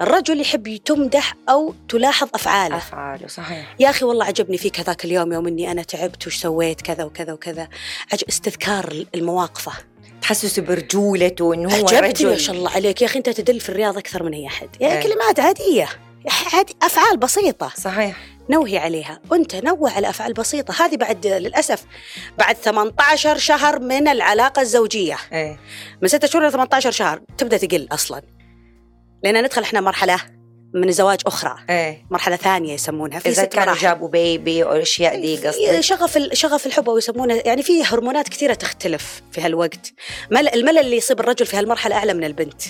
الرجل 0.00 0.40
يحب 0.40 0.76
تمدح 0.76 1.34
أو 1.48 1.74
تلاحظ 1.88 2.28
أفعاله. 2.34 2.76
أفعاله 2.76 3.26
صحيح. 3.26 3.74
يا 3.80 3.90
أخي 3.90 4.04
والله 4.04 4.24
عجبني 4.24 4.58
فيك 4.58 4.80
هذاك 4.80 5.04
اليوم 5.04 5.32
يوم 5.32 5.46
إني 5.46 5.72
أنا 5.72 5.82
تعبت 5.82 6.26
وش 6.26 6.36
سويت 6.36 6.80
كذا 6.80 7.04
وكذا 7.04 7.32
وكذا. 7.32 7.68
عجب 8.12 8.28
استذكار 8.28 9.04
المواقفة. 9.14 9.72
تحسسه 10.22 10.62
برجولته 10.62 11.54
انه 11.54 11.76
هو 11.76 11.88
عجبتني 11.88 12.30
ما 12.30 12.36
شاء 12.36 12.56
الله 12.56 12.70
عليك. 12.70 13.02
يا 13.02 13.06
أخي 13.06 13.18
أنت 13.18 13.28
تدل 13.28 13.60
في 13.60 13.68
الرياض 13.68 13.98
أكثر 13.98 14.22
من 14.22 14.32
أي 14.34 14.46
أحد. 14.46 14.68
يا 14.80 14.88
إيه. 14.88 15.00
كلمات 15.00 15.38
أخي 16.26 16.56
عادي 16.56 16.76
أفعال 16.82 17.16
بسيطة. 17.16 17.72
صحيح. 17.76 18.16
نوهي 18.50 18.78
عليها. 18.78 19.20
وانت 19.30 19.56
نوه 19.56 19.90
على 19.90 20.08
افعال 20.08 20.32
بسيطة. 20.32 20.74
هذه 20.84 20.96
بعد 20.96 21.26
للأسف 21.26 21.84
بعد 22.38 22.56
18 22.56 23.38
شهر 23.38 23.80
من 23.80 24.08
العلاقة 24.08 24.62
الزوجية. 24.62 25.18
إيه 25.32 25.60
من 26.02 26.08
6 26.08 26.26
شهور 26.26 26.46
ل 26.46 26.52
18 26.52 26.90
شهر 26.90 27.20
تبدأ 27.38 27.56
تقل 27.56 27.88
أصلا. 27.92 28.22
لأن 29.22 29.44
ندخل 29.44 29.62
إحنا 29.62 29.80
مرحلة 29.80 30.20
من 30.74 30.88
الزواج 30.88 31.20
أخرى. 31.26 31.56
إيه. 31.70 32.06
مرحلة 32.10 32.36
ثانية 32.36 32.74
يسمونها. 32.74 33.18
في 33.18 33.28
إذا 33.28 33.42
ست 33.42 33.52
كانوا 33.52 33.74
جابوا 33.74 34.08
بيبي 34.08 34.64
أو 34.64 34.72
الاشياء 34.72 35.20
دي 35.20 35.36
في 35.36 35.48
قصدك. 35.48 35.80
شغف 35.80 36.18
شغف 36.32 36.66
الحب 36.66 36.88
أو 36.88 36.98
يسمونه 36.98 37.42
يعني 37.44 37.62
في 37.62 37.84
هرمونات 37.84 38.28
كثيرة 38.28 38.54
تختلف 38.54 39.22
في 39.32 39.40
هالوقت. 39.40 39.92
مل 40.30 40.48
الملل 40.48 40.78
اللي 40.78 40.96
يصيب 40.96 41.20
الرجل 41.20 41.46
في 41.46 41.56
هالمرحلة 41.56 41.96
أعلى 41.96 42.14
من 42.14 42.24
البنت. 42.24 42.62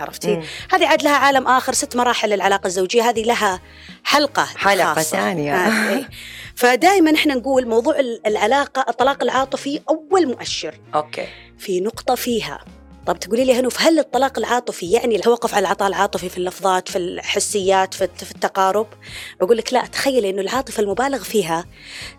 عرفتي؟ 0.00 0.28
مم. 0.36 0.42
هذه 0.72 0.86
عاد 0.86 1.02
لها 1.02 1.16
عالم 1.16 1.46
آخر 1.46 1.72
ست 1.72 1.96
مراحل 1.96 2.28
للعلاقة 2.30 2.66
الزوجية. 2.66 3.02
هذه 3.02 3.22
لها 3.22 3.60
حلقة 4.04 4.44
حلقة 4.56 4.94
خاصة. 4.94 5.10
ثانية. 5.16 5.54
آه، 5.54 5.92
إيه. 5.92 6.08
فدائما 6.54 7.14
إحنا 7.14 7.34
نقول 7.34 7.68
موضوع 7.68 7.98
ال- 7.98 8.26
العلاقة 8.26 8.84
الطلاق 8.88 9.22
العاطفي 9.22 9.80
أول 9.88 10.26
مؤشر 10.28 10.74
أوكي. 10.94 11.26
في 11.58 11.80
نقطة 11.80 12.14
فيها. 12.14 12.64
طب 13.06 13.18
تقولي 13.18 13.44
لي 13.44 13.54
هنوف 13.60 13.82
هل 13.82 13.98
الطلاق 13.98 14.38
العاطفي 14.38 14.90
يعني 14.92 15.16
التوقف 15.16 15.54
على 15.54 15.62
العطاء 15.66 15.88
العاطفي 15.88 16.28
في 16.28 16.38
اللفظات 16.38 16.88
في 16.88 16.98
الحسيات 16.98 17.94
في 17.94 18.04
الت- 18.04 18.24
في 18.24 18.32
التقارب؟ 18.32 18.86
بقول 19.40 19.56
لك 19.56 19.72
لا 19.72 19.86
تخيلي 19.86 20.30
إنه 20.30 20.40
العاطفة 20.42 20.82
المبالغ 20.82 21.22
فيها 21.22 21.64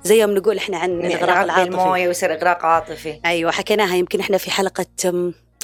زي 0.03 0.21
يوم 0.21 0.31
نقول 0.37 0.57
إحنا 0.57 0.77
عن 0.77 0.91
الاغراق 0.99 1.23
إغراق 1.23 1.43
العاطفي. 1.43 1.69
بالموية 1.69 2.07
ويصير 2.07 2.33
إغراق 2.33 2.65
عاطفي. 2.65 3.19
أيوه 3.25 3.51
حكيناها 3.51 3.95
يمكن 3.95 4.19
إحنا 4.19 4.37
في 4.37 4.51
حلقة 4.51 4.85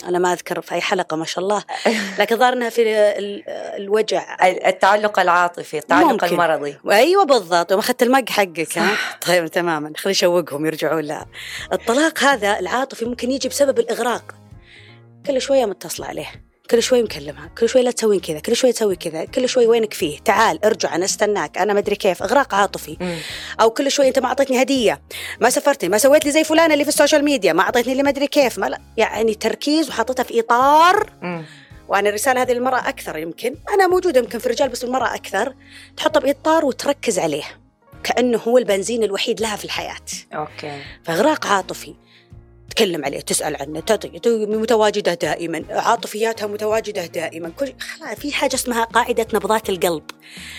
أنا 0.07 0.19
ما 0.19 0.33
أذكر 0.33 0.61
في 0.61 0.75
أي 0.75 0.81
حلقة 0.81 1.17
ما 1.17 1.25
شاء 1.25 1.43
الله 1.43 1.63
لكن 2.19 2.37
ظهر 2.37 2.53
انها 2.53 2.69
في 2.69 2.81
ال- 2.81 3.43
الوجع. 3.49 4.37
التعلق 4.67 5.19
العاطفي 5.19 5.77
التعلق 5.77 6.07
ممكن. 6.07 6.27
المرضي. 6.27 6.77
أيوه 6.91 7.23
بالضبط 7.25 7.71
وما 7.71 7.81
أخذت 7.81 8.03
ال 8.03 8.10
mug 8.10 8.29
حقك 8.29 8.77
ها؟ 8.77 8.97
طيب 9.27 9.47
تماما 9.47 9.93
خلي 9.97 10.11
نشوقهم 10.11 10.65
يرجعون 10.65 10.99
لها. 11.03 11.25
الطلاق 11.73 12.19
هذا 12.23 12.59
العاطفي 12.59 13.05
ممكن 13.05 13.31
يجي 13.31 13.49
بسبب 13.49 13.79
الإغراق. 13.79 14.35
كل 15.25 15.41
شوية 15.41 15.65
متصلة 15.65 16.05
عليه. 16.05 16.31
كل 16.71 16.83
شوي 16.83 17.03
مكلمها. 17.03 17.47
كل 17.57 17.69
شوي 17.69 17.81
لا 17.81 17.91
تسوين 17.91 18.19
كذا. 18.19 18.39
كل 18.39 18.55
شوي 18.55 18.71
تسوي 18.71 18.95
كذا. 18.95 19.25
كل 19.25 19.49
شوي 19.49 19.67
وينك 19.67 19.93
فيه؟ 19.93 20.19
تعال 20.19 20.65
ارجع 20.65 20.95
أنا 20.95 21.05
استناك. 21.05 21.57
أنا 21.57 21.73
ما 21.73 21.79
أدري 21.79 21.95
كيف. 21.95 22.23
إغراق 22.23 22.55
عاطفي. 22.55 22.97
مم. 23.01 23.17
أو 23.61 23.69
كل 23.69 23.91
شوي 23.91 24.07
أنت 24.07 24.19
ما 24.19 24.25
أعطيتني 24.25 24.61
هدية. 24.61 25.01
ما 25.41 25.49
سافرتني. 25.49 25.89
ما 25.89 25.97
سويت 25.97 26.25
لي 26.25 26.31
زي 26.31 26.43
فلانه 26.43 26.73
اللي 26.73 26.83
في 26.83 26.89
السوشيال 26.89 27.23
ميديا. 27.23 27.53
ما 27.53 27.61
أعطيتني 27.61 27.91
اللي 27.91 28.03
ما 28.03 28.09
أدري 28.09 28.27
كيف. 28.27 28.57
ما 28.57 28.65
لا. 28.65 28.79
يعني 28.97 29.33
تركيز 29.33 29.89
وحاطتها 29.89 30.23
في 30.23 30.39
إطار. 30.39 31.09
مم. 31.21 31.45
وأنا 31.87 32.09
الرساله 32.09 32.41
هذه 32.41 32.51
للمرأة 32.51 32.89
أكثر 32.89 33.17
يمكن. 33.17 33.55
أنا 33.73 33.87
موجودة 33.87 34.19
يمكن 34.19 34.39
في 34.39 34.45
الرجال 34.45 34.69
بس 34.69 34.83
المرأة 34.83 35.15
أكثر. 35.15 35.55
تحطها 35.97 36.19
بإطار 36.19 36.65
وتركز 36.65 37.19
عليه. 37.19 37.43
كأنه 38.03 38.37
هو 38.37 38.57
البنزين 38.57 39.03
الوحيد 39.03 39.41
لها 39.41 39.55
في 39.55 39.65
الحياة. 39.65 39.95
أوكي. 40.33 40.81
فإغراق 41.03 41.47
عاطفي. 41.47 41.93
تكلم 42.69 43.05
عليه 43.05 43.19
تسأل 43.19 43.55
عنه 43.55 43.79
تعطي 43.79 44.11
متواجدة 44.27 45.13
دائما 45.13 45.63
عاطفياتها 45.69 46.47
متواجدة 46.47 47.05
دائما 47.05 47.49
كل 47.49 47.73
في 48.17 48.33
حاجة 48.33 48.55
اسمها 48.55 48.83
قاعدة 48.83 49.27
نبضات 49.33 49.69
القلب 49.69 50.03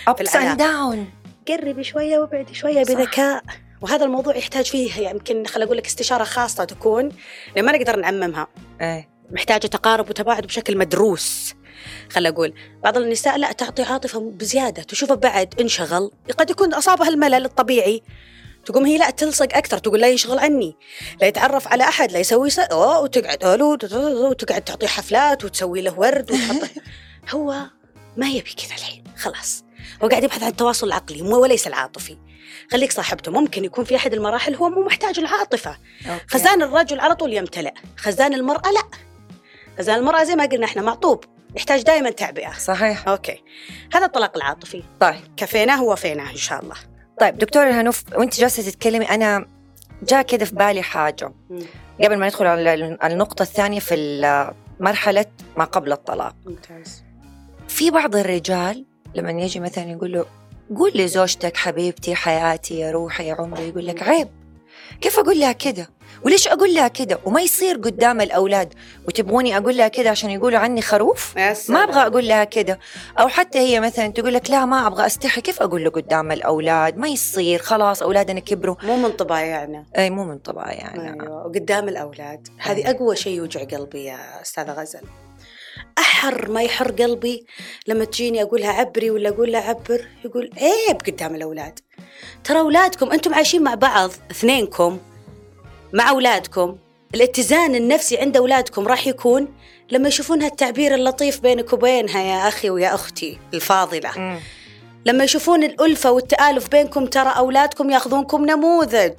ups 0.07 0.35
and 0.35 0.57
down 0.57 1.09
قربي 1.47 1.83
شوية 1.83 2.19
وابعدي 2.19 2.53
شوية 2.53 2.83
صح. 2.83 2.93
بذكاء. 2.93 3.43
وهذا 3.81 4.05
الموضوع 4.05 4.35
يحتاج 4.35 4.65
فيه 4.65 5.01
يعني 5.01 5.17
يمكن 5.17 5.45
خل 5.45 5.61
أقول 5.61 5.77
لك 5.77 5.85
استشارة 5.85 6.23
خاصة 6.23 6.63
تكون 6.63 7.09
لأن 7.55 7.65
ما 7.65 7.71
نقدر 7.71 7.95
نعممها. 7.95 8.47
إيه. 8.81 9.09
محتاجة 9.31 9.67
تقارب 9.67 10.09
وتباعد 10.09 10.45
بشكل 10.45 10.77
مدروس 10.77 11.53
خل 12.09 12.25
أقول. 12.25 12.53
بعض 12.83 12.97
النساء 12.97 13.37
لا 13.37 13.51
تعطي 13.51 13.83
عاطفة 13.83 14.19
بزيادة 14.19 14.83
تشوفه 14.83 15.15
بعد 15.15 15.53
انشغل 15.61 16.11
قد 16.37 16.49
يكون 16.49 16.73
أصابها 16.73 17.09
الملل 17.09 17.45
الطبيعي. 17.45 18.01
تقوم 18.65 18.85
هي 18.85 18.97
لا 18.97 19.09
تلصق 19.09 19.57
أكثر 19.57 19.77
تقول 19.77 20.01
لا 20.01 20.07
ينشغل 20.09 20.39
عني 20.39 20.77
لا 21.21 21.27
يتعرف 21.27 21.67
على 21.67 21.83
أحد 21.83 22.11
لا 22.11 22.19
يسوي 22.19 22.49
س... 22.49 22.59
أوه 22.59 22.99
وتقعد 22.99 23.43
أولو 23.43 23.77
وتقعد 24.29 24.61
تعطيه 24.61 24.87
حفلات 24.87 25.43
وتسوي 25.45 25.81
له 25.81 25.99
ورد 25.99 26.31
وتحط 26.31 26.69
هو 27.33 27.55
ما 28.17 28.27
يبي 28.29 28.53
كذا 28.53 28.75
الحين 28.77 29.03
خلاص. 29.17 29.63
هو 30.03 30.07
قاعد 30.07 30.23
يبحث 30.23 30.43
عن 30.43 30.49
التواصل 30.49 30.87
العقلي 30.87 31.21
مو- 31.21 31.37
وليس 31.41 31.67
العاطفي. 31.67 32.17
خليك 32.71 32.91
صاحبته 32.91 33.31
ممكن 33.31 33.65
يكون 33.65 33.85
في 33.85 33.95
أحد 33.95 34.13
المراحل 34.13 34.55
هو 34.55 34.69
مو 34.69 34.81
محتاج 34.81 35.19
العاطفة. 35.19 35.77
okay. 36.09 36.23
خزان 36.27 36.61
الرجل 36.61 36.99
على 36.99 37.15
طول 37.15 37.33
يمتلئ 37.33 37.73
خزان 37.97 38.33
المرأة 38.33 38.71
لا. 38.71 38.83
خزان 39.79 39.95
المرأة 39.99 40.23
زي 40.23 40.35
ما 40.35 40.45
قلنا 40.45 40.65
إحنا 40.65 40.81
معطوب 40.81 41.23
يحتاج 41.55 41.81
دائما 41.81 42.09
تعبئة. 42.09 42.53
صحيح. 42.53 43.07
okay. 43.07 43.43
هذا 43.93 44.05
الطلاق 44.05 44.37
العاطفي. 44.37 44.83
طيب. 44.99 45.21
كفيناه 45.37 45.83
ووفيناه 45.83 46.31
إن 46.31 46.37
شاء 46.37 46.61
الله. 46.63 46.75
طيب 47.19 47.37
دكتورة 47.37 47.71
هنوف 47.71 48.03
وانت 48.15 48.39
جالسة 48.39 48.63
تتكلمي 48.71 49.05
أنا 49.05 49.45
جاء 50.03 50.21
كده 50.21 50.45
في 50.45 50.55
بالي 50.55 50.81
حاجة. 50.81 51.31
قبل 52.03 52.17
ما 52.17 52.25
ندخل 52.27 52.45
على 52.45 52.97
النقطة 53.03 53.43
الثانية 53.43 53.79
في 53.79 54.53
مرحلة 54.79 55.25
ما 55.57 55.63
قبل 55.63 55.91
الطلاق. 55.91 56.35
ممتاز. 56.45 57.03
في 57.67 57.91
بعض 57.91 58.15
الرجال 58.15 58.85
لما 59.15 59.31
يجي 59.31 59.59
مثلا 59.59 59.91
يقول 59.91 60.11
له 60.11 60.25
قول 60.75 60.91
لزوجتك 60.95 61.57
حبيبتي 61.57 62.15
حياتي 62.15 62.79
يا 62.79 62.91
روحي 62.91 63.27
يا 63.27 63.35
عمري 63.35 63.67
يقول 63.69 63.87
لك 63.87 64.03
عيب. 64.03 64.27
كيف 65.01 65.19
أقول 65.19 65.39
لها 65.39 65.51
كده؟ 65.51 65.89
وليش 66.23 66.47
أقول 66.47 66.73
لها 66.73 66.87
كده؟ 66.87 67.19
وما 67.25 67.41
يصير 67.41 67.75
قدام 67.75 68.21
الأولاد. 68.21 68.73
وتبغوني 69.07 69.57
أقول 69.57 69.77
لها 69.77 69.87
كده 69.87 70.09
عشان 70.09 70.29
يقولوا 70.29 70.59
عني 70.59 70.81
خروف؟ 70.81 71.37
ما 71.69 71.83
أبغى 71.83 72.07
أقول 72.07 72.27
لها 72.27 72.43
كده. 72.43 72.79
أو 73.19 73.27
حتى 73.27 73.59
هي 73.59 73.79
مثلا 73.79 74.07
تقول 74.07 74.33
لك 74.33 74.49
لا 74.49 74.65
ما 74.65 74.87
أبغى 74.87 75.05
أستحي. 75.05 75.41
كيف 75.41 75.61
أقول 75.61 75.83
له 75.83 75.89
قدام 75.89 76.31
الأولاد؟ 76.31 76.97
ما 76.97 77.07
يصير. 77.07 77.59
خلاص 77.59 78.01
أولادنا 78.01 78.39
كبروا. 78.39 78.75
مو 78.83 78.97
من 78.97 79.11
طبايعنا 79.11 79.85
اي 79.97 80.09
مو 80.09 80.23
من 80.23 80.37
طبعي 80.37 80.75
يعني. 80.75 81.23
أيوه 81.23 81.45
وقدام 81.45 81.89
الأولاد. 81.89 82.47
هذه 82.57 82.89
أقوى 82.89 83.15
شيء 83.15 83.37
يوجع 83.37 83.63
قلبي 83.63 84.03
يا 84.03 84.41
أستاذة 84.41 84.71
غزل. 84.71 85.01
أحر 85.97 86.51
ما 86.51 86.61
يحر 86.61 86.91
قلبي 86.91 87.45
لما 87.87 88.05
تجيني 88.05 88.41
اقولها 88.41 88.71
عبري 88.71 89.11
ولا 89.11 89.29
أقول 89.29 89.51
لها 89.51 89.69
عبر 89.69 90.07
يقول 90.25 90.49
عيب 90.57 91.01
قدام 91.07 91.35
الأولاد. 91.35 91.79
ترى 92.43 92.59
أولادكم 92.59 93.11
أنتم 93.11 93.33
عايشين 93.33 93.63
مع 93.63 93.75
بعض 93.75 94.11
اثنينكم. 94.31 94.99
مع 95.93 96.09
أولادكم. 96.09 96.77
الاتزان 97.15 97.75
النفسي 97.75 98.17
عند 98.17 98.37
أولادكم 98.37 98.87
راح 98.87 99.07
يكون 99.07 99.47
لما 99.91 100.07
يشوفون 100.07 100.41
هالتعبير 100.41 100.95
اللطيف 100.95 101.39
بينك 101.39 101.73
وبينها 101.73 102.21
يا 102.21 102.47
أخي 102.47 102.69
ويا 102.69 102.95
أختي 102.95 103.39
الفاضلة. 103.53 104.11
مم. 104.17 104.39
لما 105.05 105.23
يشوفون 105.23 105.63
الألفة 105.63 106.11
والتآلف 106.11 106.67
بينكم 106.69 107.05
ترى 107.05 107.29
أولادكم 107.37 107.89
يأخذونكم 107.89 108.45
نموذج. 108.45 109.13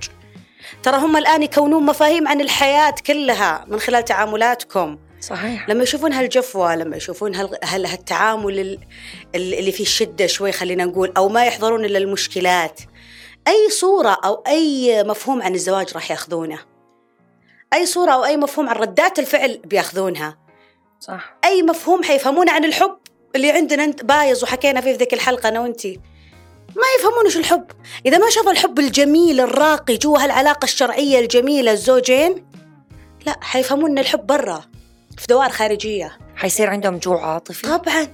ترى 0.83 0.97
هم 0.97 1.17
الآن 1.17 1.43
يكونون 1.43 1.87
مفاهيم 1.87 2.29
عن 2.29 2.41
الحياة 2.41 2.95
كلها 3.07 3.65
من 3.69 3.79
خلال 3.81 4.05
تعاملاتكم. 4.05 4.99
صحيح. 5.21 5.69
لما 5.69 5.83
يشوفون 5.83 6.13
هالجفوة 6.13 6.75
لما 6.77 6.97
يشوفون 6.97 7.35
هال- 7.35 7.59
هال- 7.65 7.87
هالتعامل 7.87 8.59
ال- 8.61 8.79
ال- 9.35 9.55
اللي 9.55 9.73
فيه 9.73 9.85
شدة 9.85 10.27
شوي 10.27 10.53
خلينا 10.53 10.85
نقول 10.85 11.13
أو 11.17 11.29
ما 11.29 11.45
يحضرون 11.47 11.85
إلا 11.85 11.99
المشكلات. 11.99 12.81
أي 13.49 13.71
صورة 13.71 14.19
أو 14.25 14.43
أي 14.47 15.03
مفهوم 15.05 15.43
عن 15.43 15.55
الزواج 15.55 15.95
راح 15.95 16.11
ياخذونه؟ 16.11 16.59
أي 17.75 17.87
صورة 17.87 18.13
أو 18.13 18.25
أي 18.25 18.37
مفهوم 18.37 18.69
عن 18.69 18.77
ردات 18.77 19.19
الفعل 19.19 19.61
بياخذونها؟ 19.65 20.39
صح. 21.01 21.37
أي 21.45 21.63
مفهوم 21.63 22.03
حيفهمونه 22.03 22.53
عن 22.53 22.65
الحب؟ 22.65 22.97
اللي 23.37 23.51
عندنا 23.51 23.85
أنت 23.85 24.05
بايظ 24.05 24.43
وحكينا 24.43 24.81
فيه 24.81 24.93
في 24.93 24.99
ذيك 24.99 25.15
الحلقة 25.15 25.49
أنا 25.49 25.61
وأنتي. 25.61 26.01
ما 26.77 26.83
يفهمون 26.99 27.25
إيش 27.25 27.37
الحب. 27.37 27.67
إذا 28.07 28.19
ما 28.19 28.31
شافوا 28.31 28.53
الحب 28.53 28.79
الجميل 28.79 29.41
الراقي 29.41 29.97
جوا 29.97 30.25
هالعلاقة 30.25 30.65
الشرعية 30.65 31.19
الجميلة 31.19 31.73
الزوجين 31.73 32.47
لا 33.27 33.37
حيفهمون 33.41 33.91
ان 33.91 33.99
الحب 33.99 34.27
برا 34.27 34.65
في 35.19 35.27
دوائر 35.27 35.51
خارجية. 35.51 36.19
حيصير 36.37 36.71
عندهم 36.71 36.99
جوع 36.99 37.27
عاطفي. 37.27 37.79
طبعا. 37.79 38.09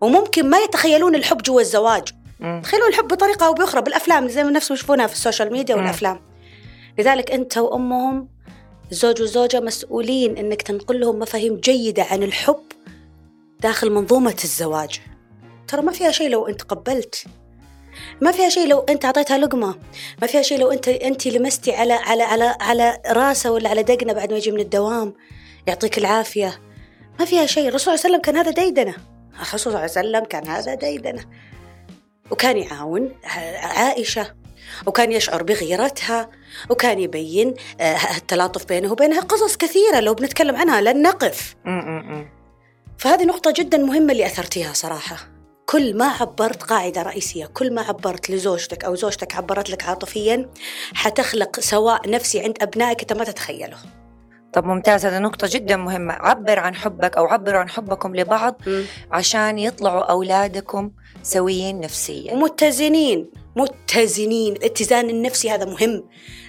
وممكن 0.00 0.50
ما 0.50 0.58
يتخيلون 0.58 1.14
الحب 1.14 1.42
جوا 1.42 1.60
الزواج. 1.60 2.08
مم. 2.40 2.60
تخيلون 2.64 2.88
الحب 2.88 3.08
بطريقة 3.08 3.46
أو 3.46 3.54
بأخرى 3.54 3.82
بالأفلام 3.82 4.28
زي 4.28 4.44
ما 4.44 4.50
نفسهم 4.50 4.74
يشوفونها 4.74 5.06
في 5.06 5.12
ال 5.12 5.18
social 5.18 5.52
media. 5.52 5.74
والأفلام. 5.74 6.20
لذلك 6.98 7.30
أنت 7.30 7.58
وأمهم 7.58 8.28
الزوج 8.92 9.20
والزوجة 9.20 9.60
مسؤولين 9.60 10.36
إنك 10.36 10.62
تنقل 10.62 11.00
لهم 11.00 11.18
مفاهيم 11.18 11.56
جيدة 11.56 12.02
عن 12.02 12.22
الحب 12.22 12.62
داخل 13.60 13.90
منظومة 13.90 14.36
الزواج. 14.44 15.00
ترى 15.68 15.82
ما 15.82 15.92
فيها 15.92 16.10
شيء 16.10 16.28
لو 16.28 16.46
أنت 16.46 16.62
قبلت. 16.62 17.24
ما 18.20 18.32
فيها 18.32 18.48
شيء 18.48 18.68
لو 18.68 18.78
أنت 18.78 19.04
أعطيتها 19.04 19.38
لقمة. 19.38 19.74
ما 20.22 20.26
فيها 20.26 20.42
شيء 20.42 20.58
لو 20.58 20.70
أنت 20.72 20.88
أنت 20.88 21.26
لمستي 21.26 21.72
على 21.72 21.92
على 21.92 22.22
على 22.22 22.56
على 22.60 22.98
راسة 23.06 23.50
ولا 23.50 23.68
على 23.70 23.82
دقنة 23.82 24.12
بعد 24.12 24.30
ما 24.30 24.38
يجي 24.38 24.50
من 24.50 24.60
الدوام. 24.60 25.14
يعطيك 25.66 25.98
العافية. 25.98 26.60
ما 27.18 27.24
فيها 27.24 27.46
شيء. 27.46 27.68
الرسول 27.68 27.80
صلى 27.80 27.94
الله 27.94 28.04
عليه 28.04 28.14
وسلم 28.14 28.20
كان 28.20 28.36
هذا 28.36 28.50
ديدنة. 28.50 28.94
الرسول 29.36 29.60
صلى 29.60 29.66
الله 29.66 29.80
عليه 29.80 29.90
وسلم 29.90 30.24
كان 30.24 30.46
هذا 30.46 30.74
ديدنة. 30.74 31.24
وكان 32.30 32.56
يعاون 32.56 33.12
عائشة 33.62 34.34
وكان 34.86 35.12
يشعر 35.12 35.42
بغيرتها 35.42 36.30
وكان 36.70 36.98
يبين 37.00 37.54
آه، 37.80 38.16
التلاطف 38.16 38.64
بينه 38.64 38.92
وبينها 38.92 39.20
قصص 39.20 39.56
كثيرة 39.56 40.00
لو 40.00 40.14
بنتكلم 40.14 40.56
عنها 40.56 40.80
لن 40.80 41.02
نقف. 41.02 41.56
فهذه 42.98 43.24
نقطة 43.24 43.54
جدا 43.56 43.78
مهمة 43.78 44.12
اللي 44.12 44.26
أثرتيها 44.26 44.72
صراحة. 44.72 45.16
كل 45.66 45.96
ما 45.96 46.06
عبرت 46.06 46.62
قاعدة 46.62 47.02
رئيسية 47.02 47.46
كل 47.46 47.74
ما 47.74 47.82
عبرت 47.82 48.30
لزوجتك 48.30 48.84
أو 48.84 48.94
زوجتك 48.94 49.36
عبرت 49.36 49.70
لك 49.70 49.84
عاطفيا 49.84 50.50
حتخلق 50.94 51.60
سواء 51.60 52.10
نفسي 52.10 52.40
عند 52.40 52.62
أبنائك 52.62 53.00
أنت 53.00 53.12
ما 53.12 53.24
تتخيله. 53.24 53.76
طب 54.56 54.64
ممتاز 54.64 55.06
هذا 55.06 55.18
نقطة 55.18 55.48
جدا 55.50 55.76
مهمة. 55.76 56.12
عبر 56.12 56.58
عن 56.58 56.74
حبك 56.74 57.16
أو 57.16 57.26
عبروا 57.26 57.60
عن 57.60 57.68
حبكم 57.68 58.16
لبعض 58.16 58.60
م. 58.66 58.82
عشان 59.12 59.58
يطلعوا 59.58 60.02
أولادكم 60.02 60.90
سويين 61.22 61.80
نفسيا. 61.80 62.32
ومتزنين 62.32 63.30
متزنين. 63.56 64.52
الاتزان 64.52 65.10
النفسي 65.10 65.50
هذا 65.50 65.64
مهم. 65.64 66.04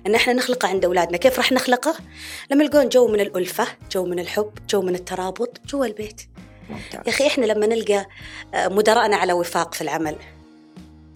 إن 0.08 0.16
إحنا 0.16 0.34
نخلقه 0.34 0.68
عند 0.68 0.86
أولادنا. 0.86 1.18
كيف 1.18 1.38
راح 1.38 1.52
نخلقه؟ 1.52 1.96
لما 2.52 2.64
يلقون 2.64 2.90
جو 2.90 3.08
من 3.08 3.20
الألفة 3.20 3.68
جو 3.92 4.06
من 4.06 4.20
الحب 4.20 4.52
جو 4.70 4.82
من 4.82 4.96
الترابط 4.96 5.60
جوا 5.66 5.86
البيت. 5.86 6.22
ممتاز. 6.70 7.02
يا 7.06 7.10
أخي 7.10 7.28
إحنا 7.28 7.46
لما 7.46 7.68
نلقى 7.68 8.06
آه، 8.54 8.68
مدراءنا 8.68 9.16
على 9.16 9.34
وفاق 9.34 9.74
في 9.74 9.82
العمل 9.82 10.16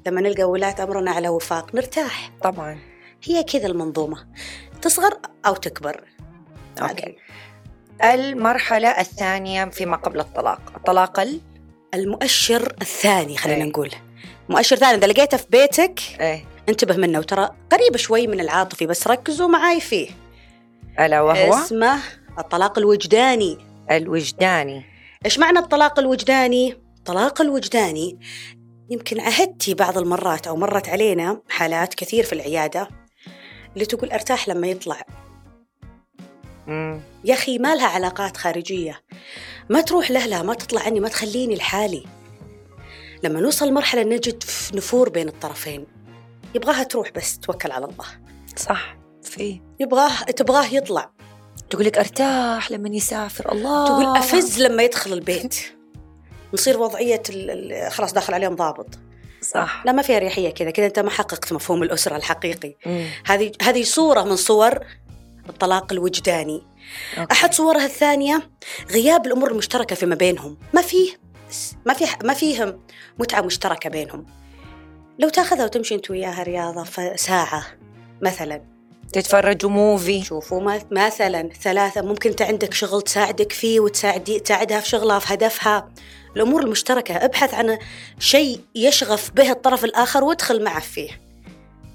لما 0.07 0.21
نلقى 0.21 0.43
ولاة 0.43 0.83
أمرنا 0.83 1.11
على 1.11 1.29
وفاق 1.29 1.75
نرتاح. 1.75 2.31
طبعا. 2.43 2.79
هي 3.23 3.43
كذا 3.43 3.67
المنظومة. 3.67 4.27
تصغر 4.81 5.17
أو 5.45 5.55
تكبر. 5.55 6.03
أوكي. 6.81 7.15
المرحلة 8.03 8.87
الثانية 8.87 9.65
فيما 9.65 9.97
قبل 9.97 10.19
الطلاق. 10.19 10.61
الطلاق 10.75 11.27
المؤشر 11.93 12.75
الثاني 12.81 13.37
خلينا 13.37 13.63
أي. 13.63 13.69
نقول. 13.69 13.89
مؤشر 14.49 14.75
ثاني 14.75 14.97
إذا 14.97 15.07
لقيته 15.07 15.37
في 15.37 15.45
بيتك 15.49 15.99
أي. 16.21 16.45
انتبه 16.69 16.95
منه 16.95 17.19
وترى 17.19 17.49
قريب 17.71 17.97
شوي 17.97 18.27
من 18.27 18.39
العاطفي 18.39 18.85
بس 18.85 19.07
ركزوا 19.07 19.47
معاي 19.47 19.79
فيه. 19.79 20.09
ألا 20.99 21.21
وهو؟ 21.21 21.53
اسمه 21.53 21.99
الطلاق 22.39 22.79
الوجداني. 22.79 23.57
الوجداني. 23.91 24.85
إيش 25.25 25.39
معنى 25.39 25.59
الطلاق 25.59 25.99
الوجداني؟ 25.99 26.77
الطلاق 26.97 27.41
الوجداني 27.41 28.19
يمكن 28.89 29.19
عهدتي 29.19 29.73
بعض 29.73 29.97
المرات 29.97 30.47
أو 30.47 30.55
مرت 30.55 30.89
علينا 30.89 31.41
حالات 31.49 31.93
كثير 31.93 32.23
في 32.23 32.33
العيادة 32.33 32.89
اللي 33.73 33.85
تقول 33.85 34.11
أرتاح 34.11 34.49
لما 34.49 34.67
يطلع. 34.67 35.01
مم. 36.67 37.01
يا 37.23 37.33
أخي 37.33 37.57
ما 37.57 37.75
لها 37.75 37.87
علاقات 37.87 38.37
خارجية. 38.37 39.01
ما 39.69 39.81
تروح 39.81 40.11
لهلا 40.11 40.43
ما 40.43 40.53
تطلع 40.53 40.81
عني 40.81 40.99
ما 40.99 41.09
تخليني 41.09 41.55
لحالي. 41.55 42.03
لما 43.23 43.39
نوصل 43.39 43.67
لمرحلة 43.67 44.03
نجد 44.03 44.43
نفور 44.73 45.09
بين 45.09 45.27
الطرفين. 45.27 45.87
يبغاها 46.55 46.83
تروح 46.83 47.11
بس 47.11 47.39
توكل 47.39 47.71
على 47.71 47.85
الله. 47.85 48.05
صح 48.55 48.97
في. 49.23 49.61
يبغاه 49.79 50.23
تبغاه 50.23 50.65
يطلع. 50.65 51.11
تقول 51.69 51.85
لك 51.85 51.97
أرتاح 51.97 52.71
لما 52.71 52.89
يسافر. 52.89 53.51
الله. 53.51 53.85
تقول 53.87 54.17
أفز 54.17 54.61
لما 54.61 54.83
يدخل 54.83 55.13
البيت. 55.13 55.55
نصير 56.53 56.79
وضعية 56.79 57.21
خلاص 57.89 58.13
داخل 58.13 58.33
عليهم 58.33 58.55
ضابط. 58.55 58.87
صح. 59.41 59.83
لا 59.85 59.91
ما 59.91 60.01
فيها 60.01 60.19
ريحية 60.19 60.49
كذا. 60.49 60.71
كذا 60.71 60.85
أنت 60.85 60.99
ما 60.99 61.09
حققت 61.09 61.53
مفهوم 61.53 61.83
الأسرة 61.83 62.15
الحقيقي. 62.15 62.75
هذه 63.25 63.51
هذه 63.61 63.83
صورة 63.83 64.23
من 64.23 64.35
صور 64.35 64.79
الطلاق 65.51 65.93
الوجداني. 65.93 66.63
أوكي. 67.17 67.33
أحد 67.33 67.53
صورها 67.53 67.85
الثانية 67.85 68.49
غياب 68.91 69.25
الأمور 69.25 69.51
المشتركة 69.51 69.95
فيما 69.95 70.15
بينهم. 70.15 70.57
ما 70.73 70.81
فيه 70.81 71.11
ما 71.85 71.93
في 71.93 72.05
ما 72.23 72.33
فيهم 72.33 72.79
متعة 73.19 73.41
مشتركة 73.41 73.89
بينهم. 73.89 74.25
لو 75.19 75.29
تاخذها 75.29 75.65
وتمشي 75.65 75.95
أنت 75.95 76.11
وياها 76.11 76.43
رياضة 76.43 76.85
ساعة 77.15 77.63
مثلا. 78.21 78.61
تتفرجوا 79.13 79.69
موفي. 79.69 80.23
شوفوا 80.23 80.79
مثلا 80.91 81.49
ثلاثة 81.61 82.01
ممكن 82.01 82.29
أنت 82.29 82.41
عندك 82.41 82.73
شغل 82.73 83.01
تساعدك 83.01 83.51
فيه 83.51 83.79
وتساعدي 83.79 84.39
تساعدها 84.39 84.79
في 84.79 84.89
شغلها 84.89 85.19
في 85.19 85.33
هدفها. 85.33 85.89
الأمور 86.35 86.63
المشتركة 86.63 87.15
ابحث 87.15 87.53
عن 87.53 87.77
شيء 88.19 88.59
يشغف 88.75 89.31
به 89.31 89.51
الطرف 89.51 89.85
الآخر 89.85 90.23
وادخل 90.23 90.63
معه 90.63 90.79
فيه. 90.79 91.30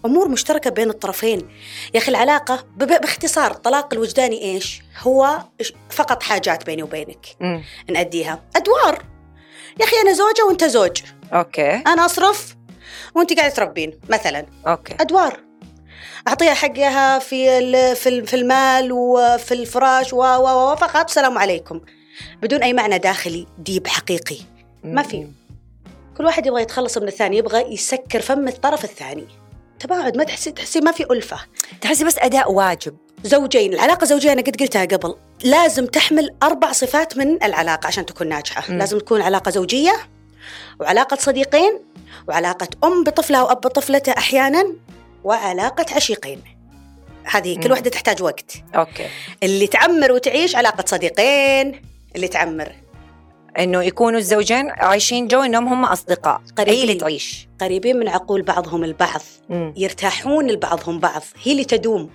أمور 0.04 0.28
مشتركة 0.28 0.70
بين 0.70 0.90
الطرفين. 0.90 1.48
يا 1.94 1.98
أخي 1.98 2.10
العلاقة 2.10 2.64
باختصار 2.76 3.50
الطلاق 3.50 3.94
الوجداني 3.94 4.42
إيش؟ 4.42 4.82
هو 4.98 5.38
فقط 5.90 6.22
حاجات 6.22 6.66
بيني 6.66 6.82
وبينك. 6.82 7.26
م. 7.40 7.60
نأديها 7.90 8.42
أدوار. 8.56 9.04
يا 9.80 9.84
أخي 9.84 9.96
أنا 10.00 10.12
زوجة 10.12 10.44
وأنت 10.48 10.64
زوج. 10.64 11.02
okay. 11.32 11.70
أنا 11.70 12.06
أصرف 12.06 12.56
وأنت 13.14 13.32
قاعدة 13.38 13.54
تربين 13.54 14.00
مثلا. 14.08 14.46
okay. 14.66 14.94
أدوار. 15.00 15.40
أعطيها 16.28 16.54
حقها 16.54 17.18
في 17.18 17.94
في 18.26 18.34
المال 18.34 18.92
وفي 18.92 19.54
الفراش 19.54 20.12
و 20.12 20.18
و 20.18 20.76
فقط. 20.76 21.04
السلام 21.04 21.38
عليكم. 21.38 21.80
بدون 22.42 22.62
أي 22.62 22.72
معنى 22.72 22.98
داخلي 22.98 23.46
deep 23.58 23.86
حقيقي. 23.86 24.38
ما 24.84 25.02
في. 25.02 25.28
كل 26.16 26.24
واحد 26.24 26.46
يبغى 26.46 26.62
يتخلص 26.62 26.98
من 26.98 27.08
الثاني 27.08 27.36
يبغى 27.36 27.74
يسكر 27.74 28.20
فم 28.20 28.48
الطرف 28.48 28.84
الثاني. 28.84 29.26
تباعد 29.80 30.16
ما 30.16 30.24
تحسي 30.24 30.50
تحسي 30.50 30.80
ما 30.80 30.92
في 30.92 31.06
ألفة. 31.10 31.38
تحسي 31.80 32.04
بس 32.04 32.18
أداء 32.18 32.52
واجب. 32.52 32.96
زوجين 33.24 33.72
العلاقة 33.72 34.02
الزوجية 34.02 34.32
أنا 34.32 34.42
قد 34.42 34.56
قلتها 34.60 34.84
قبل 34.84 35.16
لازم 35.42 35.86
تحمل 35.86 36.34
أربع 36.42 36.72
صفات 36.72 37.16
من 37.16 37.42
العلاقة 37.44 37.86
عشان 37.86 38.06
تكون 38.06 38.28
ناجحة. 38.28 38.72
م. 38.72 38.78
لازم 38.78 38.98
تكون 38.98 39.22
علاقة 39.22 39.50
زوجية 39.50 39.96
وعلاقة 40.80 41.16
صديقين 41.16 41.80
وعلاقة 42.28 42.68
أم 42.84 43.04
بطفلها 43.04 43.42
وأب 43.42 43.60
بطفلته 43.60 44.12
أحيانا 44.12 44.74
وعلاقة 45.24 45.86
عشيقين. 45.94 46.42
هذه 47.24 47.60
كل 47.60 47.70
واحدة 47.70 47.90
تحتاج 47.90 48.22
وقت. 48.22 48.52
okay. 48.74 49.06
اللي 49.42 49.66
تعمر 49.66 50.12
وتعيش 50.12 50.56
علاقة 50.56 50.84
صديقين 50.86 51.82
اللي 52.16 52.28
تعمر 52.28 52.72
إنه 53.58 53.82
يكونوا 53.82 54.18
الزوجين 54.18 54.70
عايشين 54.70 55.28
جو 55.28 55.42
إنهم 55.42 55.68
هم 55.68 55.84
أصدقاء 55.84 56.40
قريبين. 56.58 56.74
هي 56.74 56.82
اللي 56.82 56.94
تعيش 56.94 57.48
قريبين 57.60 57.96
من 57.96 58.08
عقول 58.08 58.42
بعضهم 58.42 58.84
البعض 58.84 59.22
م. 59.48 59.72
يرتاحون 59.76 60.46
لبعضهم 60.46 60.98
بعض 60.98 61.22
هي 61.42 61.52
اللي 61.52 61.64
تدوم 61.64 62.10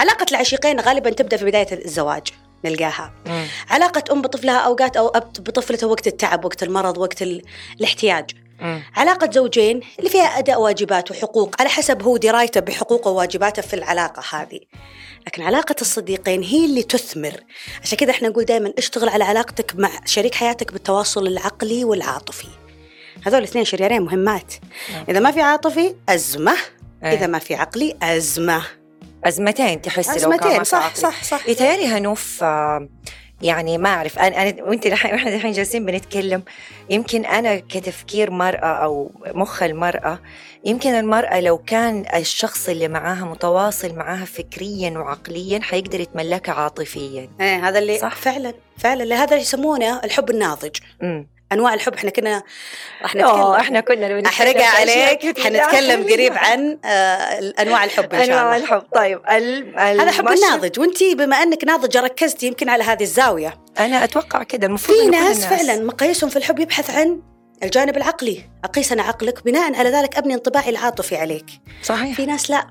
علاقة 0.00 0.26
العشيقين 0.30 0.80
غالبا 0.80 1.10
تبدأ 1.10 1.36
في 1.36 1.44
بداية 1.44 1.84
الزواج 1.84 2.22
نلقاها 2.64 3.12
مم. 3.26 3.46
علاقة 3.70 4.12
أم 4.12 4.22
بطفلها 4.22 4.58
أوقات 4.58 4.96
أو 4.96 5.08
أب 5.08 5.32
بطفلته 5.32 5.86
وقت 5.86 6.06
التعب 6.06 6.44
وقت 6.44 6.62
المرض 6.62 6.98
وقت 6.98 7.22
الاحتياج 7.22 8.30
مم. 8.60 8.82
علاقة 8.96 9.30
زوجين 9.30 9.80
اللي 9.98 10.10
فيها 10.10 10.38
أداء 10.38 10.60
واجبات 10.60 11.10
وحقوق 11.10 11.60
على 11.60 11.68
حسب 11.68 12.02
هو 12.02 12.16
درايته 12.16 12.60
بحقوقه 12.60 13.10
وواجباته 13.10 13.62
في 13.62 13.74
العلاقة 13.74 14.22
هذه 14.36 14.60
لكن 15.26 15.42
علاقة 15.42 15.74
الصديقين 15.80 16.42
هي 16.42 16.64
اللي 16.64 16.82
تثمر. 16.82 17.40
عشان 17.82 17.98
كذا 17.98 18.10
إحنا 18.10 18.28
نقول 18.28 18.44
دائما 18.44 18.72
اشتغل 18.78 19.08
على 19.08 19.24
علاقتك 19.24 19.76
مع 19.76 19.90
شريك 20.04 20.34
حياتك 20.34 20.72
بالتواصل 20.72 21.26
العقلي 21.26 21.84
والعاطفي. 21.84 22.48
هذول 23.26 23.38
الاثنين 23.38 23.64
شريارين 23.64 24.02
مهمات. 24.02 24.54
نعم. 24.92 25.04
إذا 25.08 25.20
ما 25.20 25.30
في 25.30 25.40
عاطفي 25.40 25.94
أزمة. 26.08 26.56
إيه. 27.04 27.12
إذا 27.12 27.26
ما 27.26 27.38
في 27.38 27.54
عقلي 27.54 27.96
أزمة. 28.02 28.62
أزمتين 29.24 29.82
تحسي 29.82 30.24
لو 30.24 30.30
كان 30.30 30.64
صح 30.64 30.94
صح 30.94 31.24
صح. 31.24 31.48
يتهيألي 31.48 31.86
هنوف 31.86 32.38
آه، 32.42 32.88
يعني 33.42 33.78
ما 33.78 33.88
أعرف. 33.88 34.18
أنا 34.18 34.42
أنا 34.42 34.62
وأنت 34.62 34.86
إحنا 34.86 35.34
الحين 35.34 35.52
جالسين 35.52 35.86
بنتكلم. 35.86 36.42
يمكن 36.90 37.24
أنا 37.24 37.56
كتفكير 37.56 38.30
مرأة 38.30 38.84
أو 38.84 39.10
مخ 39.26 39.62
المرأة 39.62 40.18
يمكن 40.64 40.90
المرأة 40.90 41.40
لو 41.40 41.58
كان 41.58 42.04
الشخص 42.14 42.68
اللي 42.68 42.88
معاها 42.88 43.24
متواصل 43.24 43.94
معاها 43.94 44.24
فكريا 44.24 44.90
وعقليا 44.90 45.60
حيقدر 45.60 46.00
يتملكها 46.00 46.54
عاطفيا. 46.54 47.30
إيه 47.40 47.68
هذا 47.68 47.78
اللي 47.78 47.98
صح؟ 47.98 48.14
فعلا 48.14 48.54
فعلا. 48.78 49.04
لهذا 49.04 49.36
يسمونه 49.36 50.00
الحب 50.04 50.30
الناضج. 50.30 50.76
امم 51.02 51.35
أنواع 51.52 51.74
الحب. 51.74 51.94
إحنا 51.94 52.10
كنا 52.10 52.42
راح 53.02 53.16
نتكلم. 53.16 53.52
إحنا 53.52 53.80
كنا 53.80 54.28
أحرقها 54.28 54.66
عليك. 54.66 55.38
حنتكلم 55.40 56.02
قريب 56.12 56.32
عن 56.36 56.78
آه 56.84 57.52
أنواع 57.62 57.84
الحب 57.84 58.14
إن 58.14 58.18
شاء 58.18 58.24
الله. 58.24 58.40
انواع 58.40 58.56
الحب. 58.56 58.82
طيب. 58.94 59.20
هذا 59.78 60.10
حب 60.10 60.28
الناضج. 60.28 60.80
وانت 60.80 61.02
بما 61.02 61.36
أنك 61.36 61.64
ناضجه 61.64 62.00
ركزتي 62.00 62.46
يمكن 62.46 62.68
على 62.68 62.84
هذه 62.84 63.02
الزاوية. 63.02 63.58
أنا 63.78 64.04
أتوقع 64.04 64.42
كذا 64.42 64.66
المفروض 64.66 64.98
في 64.98 65.06
ناس, 65.06 65.40
ناس 65.40 65.46
فعلا 65.46 65.84
مقاييسهم 65.84 66.30
في 66.30 66.36
الحب 66.36 66.58
يبحث 66.58 66.90
عن 66.90 67.22
الجانب 67.62 67.96
العقلي. 67.96 68.42
أقيس 68.64 68.92
أنا 68.92 69.02
عقلك. 69.02 69.44
بناء 69.44 69.76
على 69.76 69.90
ذلك 69.90 70.16
أبني 70.16 70.34
انطباعي 70.34 70.70
العاطفي 70.70 71.16
عليك. 71.16 71.46
صحيح. 71.82 72.16
في 72.16 72.26
ناس 72.26 72.50
لا. 72.50 72.66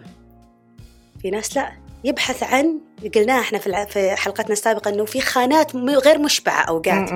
في 1.22 1.30
ناس 1.30 1.58
لا. 1.58 1.85
يبحث 2.06 2.44
عن 2.44 2.80
قلناها 3.16 3.42
إحنا 3.42 3.60
في 3.60 3.86
في 3.90 4.16
حلقتنا 4.16 4.54
السابقة 4.54 4.90
إنه 4.90 5.06
في 5.06 5.22
خانات 5.22 5.76
غير 5.76 6.20
مشبعة 6.20 6.62
اوقات 6.62 7.10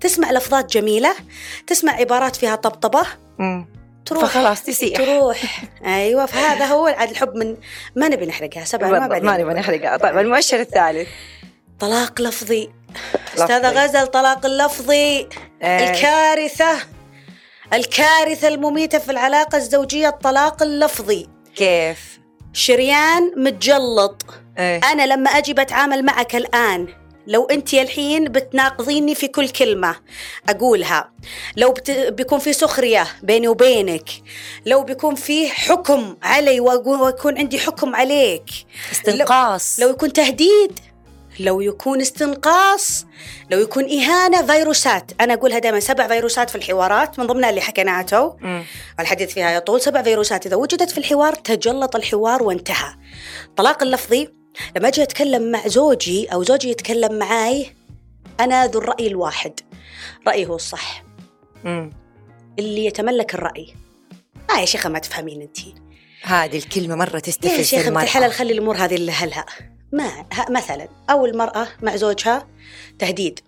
تسمع 0.00 0.32
لفظات 0.32 0.72
جميلة 0.72 1.14
تسمع 1.66 1.92
عبارات 1.92 2.36
فيها 2.36 2.56
طبطبة. 2.56 3.06
تروح 4.06 4.24
فخلاص 4.24 4.62
تسيح. 4.62 4.96
تروح. 4.96 5.62
أيوه 5.84 6.26
فهذا 6.26 6.64
هو 6.64 6.86
عاد 6.86 7.10
الحب 7.10 7.34
من 7.36 7.56
ما 7.96 8.08
نبي 8.08 8.26
نحرقها 8.26 8.64
سبع 8.64 8.88
ما 8.88 8.98
ما 9.18 9.38
نبغى 9.38 9.54
نحرقها. 9.54 9.96
طيب 9.96 10.18
المؤشر 10.18 10.60
الثالث. 10.60 11.08
طلاق 11.80 12.20
لفظي. 12.20 12.70
أستاذة 13.34 13.70
غزل 13.70 14.06
طلاق 14.06 14.46
اللفظي 14.46 15.28
آه، 15.62 15.90
الكارثة 15.90 16.78
الكارثة 17.72 18.48
المميتة 18.48 18.98
في 18.98 19.10
العلاقة 19.10 19.56
الزوجية 19.56 20.08
الطلاق 20.08 20.62
اللفظي. 20.62 21.28
كيف؟ 21.56 22.19
شريان 22.52 23.32
متجلط 23.36 24.24
إيه. 24.58 24.80
أنا 24.92 25.06
لما 25.06 25.30
أجي 25.30 25.54
بتعامل 25.54 26.04
معك 26.04 26.36
الآن 26.36 26.88
لو 27.26 27.44
أنت 27.44 27.74
الحين 27.74 28.24
بتناقضيني 28.24 29.14
في 29.14 29.28
كل 29.28 29.48
كلمة 29.48 29.96
أقولها 30.48 31.12
لو 31.56 31.72
بت... 31.72 31.90
بيكون 31.90 32.38
في 32.38 32.52
سخرية 32.52 33.06
بيني 33.22 33.48
وبينك 33.48 34.08
لو 34.66 34.82
بيكون 34.82 35.14
في 35.14 35.48
حكم 35.48 36.16
علي 36.22 36.60
ويكون 36.60 37.38
عندي 37.38 37.58
حكم 37.58 37.96
عليك 37.96 38.50
استنقاص 38.92 39.80
لو 39.80 39.90
يكون 39.90 40.12
تهديد 40.12 40.80
لو 41.40 41.60
يكون 41.60 42.00
استنقاص 42.00 43.06
لو 43.50 43.58
يكون 43.58 43.84
إهانة 43.84 44.46
فيروسات. 44.46 45.12
أنا 45.20 45.34
أقولها 45.34 45.58
دائما 45.58 45.80
سبع 45.80 46.08
فيروسات 46.08 46.50
في 46.50 46.56
الحوارات 46.56 47.18
من 47.18 47.26
ضمنها 47.26 47.50
اللي 47.50 47.60
حكيناها 47.60 48.02
تو. 48.02 48.32
مم. 48.40 48.64
والحديث 48.98 49.32
فيها 49.34 49.50
يطول. 49.50 49.80
سبع 49.80 50.02
فيروسات. 50.02 50.46
إذا 50.46 50.56
وجدت 50.56 50.90
في 50.90 50.98
الحوار 50.98 51.34
تجلط 51.34 51.96
الحوار 51.96 52.42
وانتهى. 52.42 52.94
طلاق 53.56 53.82
اللفظي. 53.82 54.28
لما 54.76 54.88
أجي 54.88 55.02
أتكلم 55.02 55.50
مع 55.50 55.68
زوجي 55.68 56.26
أو 56.26 56.42
زوجي 56.42 56.70
يتكلم 56.70 57.18
معاي 57.18 57.76
أنا 58.40 58.66
ذو 58.66 58.80
الرأي 58.80 59.06
الواحد. 59.06 59.60
رأيي 60.28 60.46
هو 60.46 60.56
الصح. 60.56 61.04
مم. 61.64 61.92
اللي 62.58 62.86
يتملك 62.86 63.34
الرأي. 63.34 63.74
آه 64.50 64.60
يا 64.60 64.64
شيخة 64.64 64.88
ما 64.88 64.98
تفهمين 64.98 65.42
أنتِ 65.42 65.58
هذه 66.22 66.58
الكلمة 66.58 66.94
مرة 66.94 67.14
يا 67.14 67.20
تستفز 67.20 67.68
شيخ 67.68 67.78
انت 67.78 67.88
المرأة. 67.88 68.02
الحلال 68.02 68.32
خلي 68.32 68.52
الأمور 68.52 68.76
هذه 68.76 68.96
لهلها 68.96 69.46
ما 69.92 70.26
مثلا 70.50 70.88
أو 71.10 71.26
المرأة 71.26 71.68
مع 71.82 71.96
زوجها 71.96 72.46
تهديد. 72.98 73.40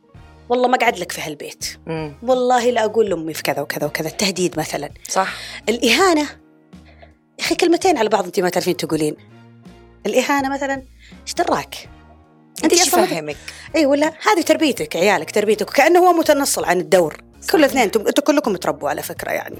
والله 0.48 0.68
ما 0.68 0.76
قعد 0.76 0.98
لك 0.98 1.12
في 1.12 1.20
هالبيت. 1.20 1.64
مم. 1.86 2.14
والله 2.22 2.70
لا 2.70 2.84
أقول 2.84 3.10
لأمي 3.10 3.34
في 3.34 3.42
كذا 3.42 3.60
وكذا 3.60 3.86
وكذا 3.86 4.08
التهديد 4.08 4.58
مثلا. 4.58 4.90
صح. 5.08 5.34
الإهانة 5.68 6.20
يا 7.38 7.44
أخي 7.44 7.54
كلمتين 7.54 7.98
على 7.98 8.08
بعض 8.08 8.24
انت 8.24 8.40
ما 8.40 8.48
تعرفين 8.48 8.76
تقولين. 8.76 9.16
الإهانة 10.06 10.54
مثلا 10.54 10.82
إيش 11.22 11.34
دراك؟ 11.34 11.88
أنت 12.64 12.72
إيش 12.72 12.88
فاهمك؟ 12.88 13.36
إي 13.76 13.86
ولا 13.86 14.06
هذه 14.06 14.42
تربيتك 14.42 14.96
عيالك 14.96 15.30
تربيتك 15.30 15.68
وكأنه 15.68 16.00
هو 16.00 16.12
متنصل 16.12 16.64
عن 16.64 16.80
الدور. 16.80 17.24
صحيح. 17.40 17.52
كل 17.52 17.64
اثنين 17.64 17.82
أنتم 17.82 18.22
كلكم 18.22 18.56
تربوا 18.56 18.88
على 18.88 19.02
فكرة 19.02 19.30
يعني. 19.30 19.58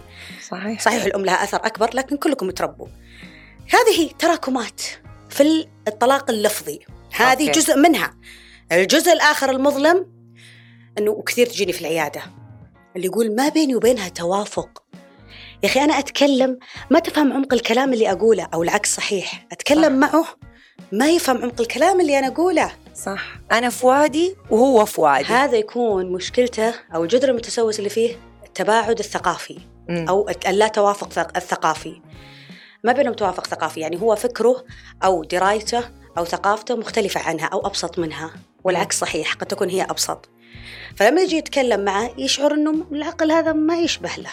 صحيح. 0.49 0.81
صحيح 0.81 1.05
الأم 1.05 1.25
لها 1.25 1.45
أثر 1.45 1.66
أكبر 1.66 1.90
لكن 1.95 2.16
كلكم 2.16 2.51
تربوا. 2.51 2.87
هذه 3.71 4.11
تراكمات. 4.18 4.83
في 5.33 5.66
الطلاق 5.88 6.31
اللفظي. 6.31 6.79
هذه 7.12 7.49
أوكي. 7.49 7.61
جزء 7.61 7.77
منها. 7.77 8.14
الجزء 8.73 9.12
الآخر 9.12 9.51
المظلم 9.51 10.07
أنه 10.99 11.11
وكثير 11.11 11.47
تجيني 11.47 11.73
في 11.73 11.81
العيادة. 11.81 12.23
اللي 12.97 13.07
يقول 13.07 13.37
ما 13.37 13.49
بيني 13.49 13.75
وبينها 13.75 14.09
توافق. 14.09 14.83
يا 15.62 15.68
أخي 15.68 15.81
أنا 15.85 15.99
أتكلم 15.99 16.59
ما 16.90 16.99
تفهم 16.99 17.33
عمق 17.33 17.55
الكلام 17.55 17.92
اللي 17.92 18.11
أقوله 18.12 18.49
أو 18.55 18.62
العكس 18.62 18.95
صحيح. 18.97 19.47
أتكلم 19.53 20.03
صح. 20.03 20.12
معه 20.12 20.25
ما 20.92 21.11
يفهم 21.11 21.42
عمق 21.42 21.61
الكلام 21.61 22.01
اللي 22.01 22.18
أنا 22.18 22.27
أقوله. 22.27 22.73
صح. 22.95 23.35
أنا 23.53 23.71
في 23.71 23.87
وادي 23.87 24.37
وهو 24.51 24.85
في 24.85 25.01
وادي 25.01 25.25
هذا 25.25 25.57
يكون 25.57 26.12
مشكلته 26.12 26.75
أو 26.95 27.03
الجذر 27.05 27.29
المتسوس 27.29 27.79
اللي 27.79 27.90
فيه 27.90 28.16
التباعد 28.45 28.99
الثقافي. 28.99 29.59
مم. 29.88 30.09
أو 30.09 30.29
اللا 30.47 30.68
توافق 30.68 31.12
ثق- 31.12 31.37
الثقافي. 31.37 32.01
ما 32.85 32.92
بينهم 32.92 33.14
توافق 33.14 33.47
ثقافي 33.47 33.81
يعني 33.81 34.01
هو 34.01 34.16
فكره 34.16 34.64
أو 35.05 35.25
درايته 35.25 35.85
أو 36.18 36.25
ثقافته 36.25 36.77
مختلفة 36.77 37.21
عنها 37.21 37.47
أو 37.47 37.66
أبسط 37.66 37.99
منها 37.99 38.33
والعكس 38.64 38.99
صحيح 38.99 39.35
قد 39.35 39.47
تكون 39.47 39.68
هي 39.68 39.83
أبسط 39.83 40.29
فلما 40.97 41.21
يجي 41.21 41.37
يتكلم 41.37 41.85
معه 41.85 42.11
يشعر 42.18 42.55
إنه 42.55 42.87
العقل 42.92 43.33
هذا 43.33 43.53
ما 43.53 43.77
يشبه 43.77 44.11
له 44.18 44.31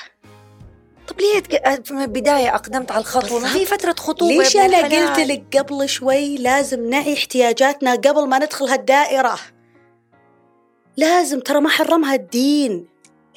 طب 1.07 1.21
ليه 1.21 1.43
من 1.91 2.01
البداية 2.01 2.55
أقدمت 2.55 2.91
على 2.91 3.01
الخطوة؟ 3.01 3.39
ما 3.39 3.47
في 3.47 3.59
بالضبط. 3.59 3.79
فترة 3.79 3.95
خطوبة 3.99 4.35
ليش 4.35 4.57
الحلال؟ 4.57 5.07
قلت 5.07 5.19
لك 5.19 5.57
قبل 5.57 5.89
شوي 5.89 6.37
لازم 6.37 6.89
نعي 6.89 7.13
احتياجاتنا 7.13 7.91
قبل 7.91 8.27
ما 8.27 8.39
ندخل 8.39 8.65
هالدائرة 8.65 9.39
لازم 10.97 11.39
ترى 11.39 11.61
ما 11.61 11.69
حرمها 11.69 12.15
الدين 12.15 12.87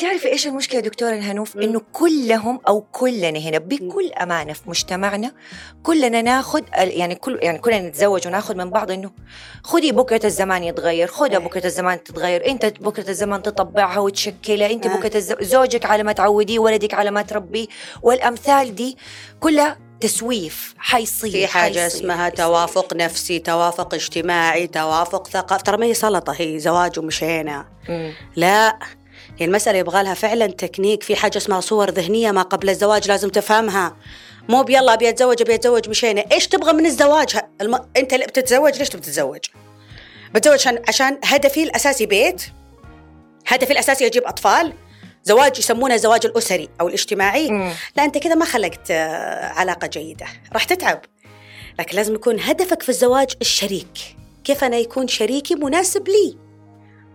تعرفي 0.03 0.29
إيش 0.29 0.47
المشكلة 0.47 0.81
دكتورة 0.81 1.11
الهنوف. 1.15 1.57
إنه 1.57 1.81
كلهم 1.93 2.61
أو 2.69 2.81
كلنا 2.81 3.39
هنا 3.39 3.59
بكل 3.59 4.13
أمانة 4.13 4.53
في 4.53 4.61
مجتمعنا 4.67 5.33
كلنا 5.83 6.23
ناخذ 6.23 6.63
يعني 6.75 7.15
كل 7.15 7.39
يعني 7.43 7.59
كلنا 7.59 7.89
نتزوج 7.89 8.27
وناخذ 8.27 8.55
من 8.55 8.71
بعض 8.71 8.91
إنه 8.91 9.11
خذي 9.63 9.93
بكرة 9.93 10.27
الزمان 10.27 10.65
يتغير 10.65 11.07
خذها 11.07 11.39
إيه. 11.39 11.39
بكرة 11.39 11.67
الزمان 11.67 12.05
تتغير 12.05 12.47
أنت 12.47 12.67
بكرة 12.67 13.11
الزمان 13.11 13.43
تطبعها 13.43 13.99
وتشكلها 13.99 14.71
أنت 14.71 14.87
آه. 14.87 14.97
بكرة. 14.97 15.19
زوجك 15.41 15.87
على 15.87 16.03
ما 16.03 16.13
تعوديه 16.13 16.59
ولدك 16.59 16.95
على 16.95 17.11
ما 17.11 17.23
تربيه 17.23 17.67
والأمثال 18.03 18.75
دي 18.75 18.97
كلها 19.41 19.79
تسويف 20.01 20.75
حيصير 20.79 21.31
في 21.31 21.47
حاجة 21.47 21.81
حيصير، 21.81 21.87
اسمها 21.87 22.25
حيصير. 22.25 22.37
توافق 22.37 22.95
نفسي 22.95 23.39
توافق 23.39 23.95
اجتماعي 23.95 24.67
توافق 24.67 25.29
ثقافي 25.29 25.65
ترى 25.65 25.77
ما 25.77 25.87
هي 25.87 25.95
سلطة 25.95 26.33
هي 26.39 26.59
زواج 26.59 26.99
ومشينا. 26.99 27.67
لا 28.37 28.79
هي 29.39 29.47
المسألة 29.47 29.79
يبغى 29.79 30.03
لها 30.03 30.15
فعلا 30.15 30.47
تكنيك 30.47 31.03
في 31.03 31.17
حاجة 31.17 31.37
اسمها 31.39 31.61
صور 31.61 31.91
ذهنية 31.91 32.31
ما 32.31 32.43
قبل 32.43 32.71
الزواج 32.71 33.09
لازم 33.09 33.29
تفهمها. 33.29 33.97
مو 34.49 34.63
بيلا 34.63 34.95
أبي 34.95 35.09
أتزوج 35.09 35.43
أبي 35.43 35.55
أتزوج 35.55 35.89
مشينا. 35.89 36.25
إيش 36.33 36.47
تبغى 36.49 36.73
من 36.73 36.87
الزواج؟ 36.87 37.37
الم... 37.61 37.75
أنت 37.97 38.13
اللي 38.13 38.27
بتتزوج 38.27 38.79
ليش 38.79 38.89
تبي 38.89 39.03
تتزوج 39.03 39.41
بتزوج 40.35 40.55
عشان 40.55 40.83
عشان 40.89 41.19
هدفي 41.25 41.63
الأساسي 41.63 42.07
بيت. 42.07 42.43
هدفي 43.47 43.73
الأساسي 43.73 44.07
أجيب 44.07 44.25
أطفال. 44.25 44.73
زواج 45.25 45.59
يسمونه 45.59 45.95
الزواج 45.95 46.27
الأسري 46.27 46.69
أو 46.81 46.89
الاجتماعي. 46.89 47.51
مم. 47.51 47.73
لا 47.97 48.05
أنت 48.05 48.19
كذا 48.19 48.35
ما 48.35 48.45
خلقت 48.45 48.91
آه، 48.91 49.47
علاقة 49.47 49.87
جيدة. 49.87 50.27
راح 50.53 50.65
تتعب. 50.65 51.01
لكن 51.79 51.97
لازم 51.97 52.15
يكون 52.15 52.41
هدفك 52.41 52.83
في 52.83 52.89
الزواج 52.89 53.33
الشريك. 53.41 54.17
كيف 54.45 54.65
أنا 54.65 54.77
يكون 54.77 55.09
شريكي 55.09 55.55
مناسب 55.55 56.09
لي؟ 56.09 56.37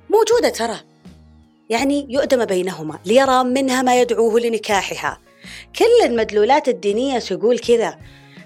موجودة 0.10 0.49
ترى. 0.49 0.80
يعني 1.69 2.08
يؤدم 2.10 2.45
بينهما 2.45 2.99
ليرى 3.06 3.43
منها 3.43 3.82
ما 3.82 4.01
يدعوه 4.01 4.39
لنكاحها. 4.39 5.19
كل 5.80 6.06
المدلولات 6.06 6.67
الدينية 6.67 7.19
تقول 7.19 7.60
كذا. 7.60 7.99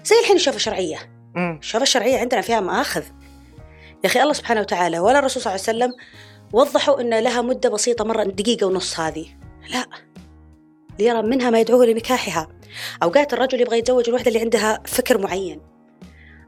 زي 0.04 0.20
الحين 0.20 0.36
الشوفه 0.36 0.56
الشرعية. 0.56 0.98
مم. 1.34 1.58
الشوفه 1.62 1.82
الشرعية 1.82 2.18
عندنا 2.18 2.40
فيها 2.40 2.60
مآخذ. 2.60 3.02
يا 4.04 4.06
أخي 4.08 4.22
الله 4.22 4.32
سبحانه 4.32 4.60
وتعالى 4.60 4.98
ولا 4.98 5.18
الرسول 5.18 5.42
صلى 5.42 5.54
الله 5.54 5.64
عليه 5.68 5.78
وسلم 5.78 5.90
وضحوا 6.52 7.00
إن 7.00 7.18
لها 7.18 7.42
مدة 7.42 7.68
بسيطة 7.68 8.04
مرة 8.04 8.24
دقيقة 8.24 8.66
ونص 8.66 9.00
هذه. 9.00 9.26
لا. 9.70 9.86
ليرى 10.98 11.22
منها 11.22 11.50
ما 11.50 11.60
يدعوه 11.60 11.86
لنكاحها. 11.86 12.48
أوقات 13.02 13.32
الرجل 13.32 13.60
يبغى 13.60 13.78
يتزوج 13.78 14.08
الوحدة 14.08 14.28
اللي 14.28 14.40
عندها 14.40 14.82
فكر 14.86 15.18
معين. 15.18 15.60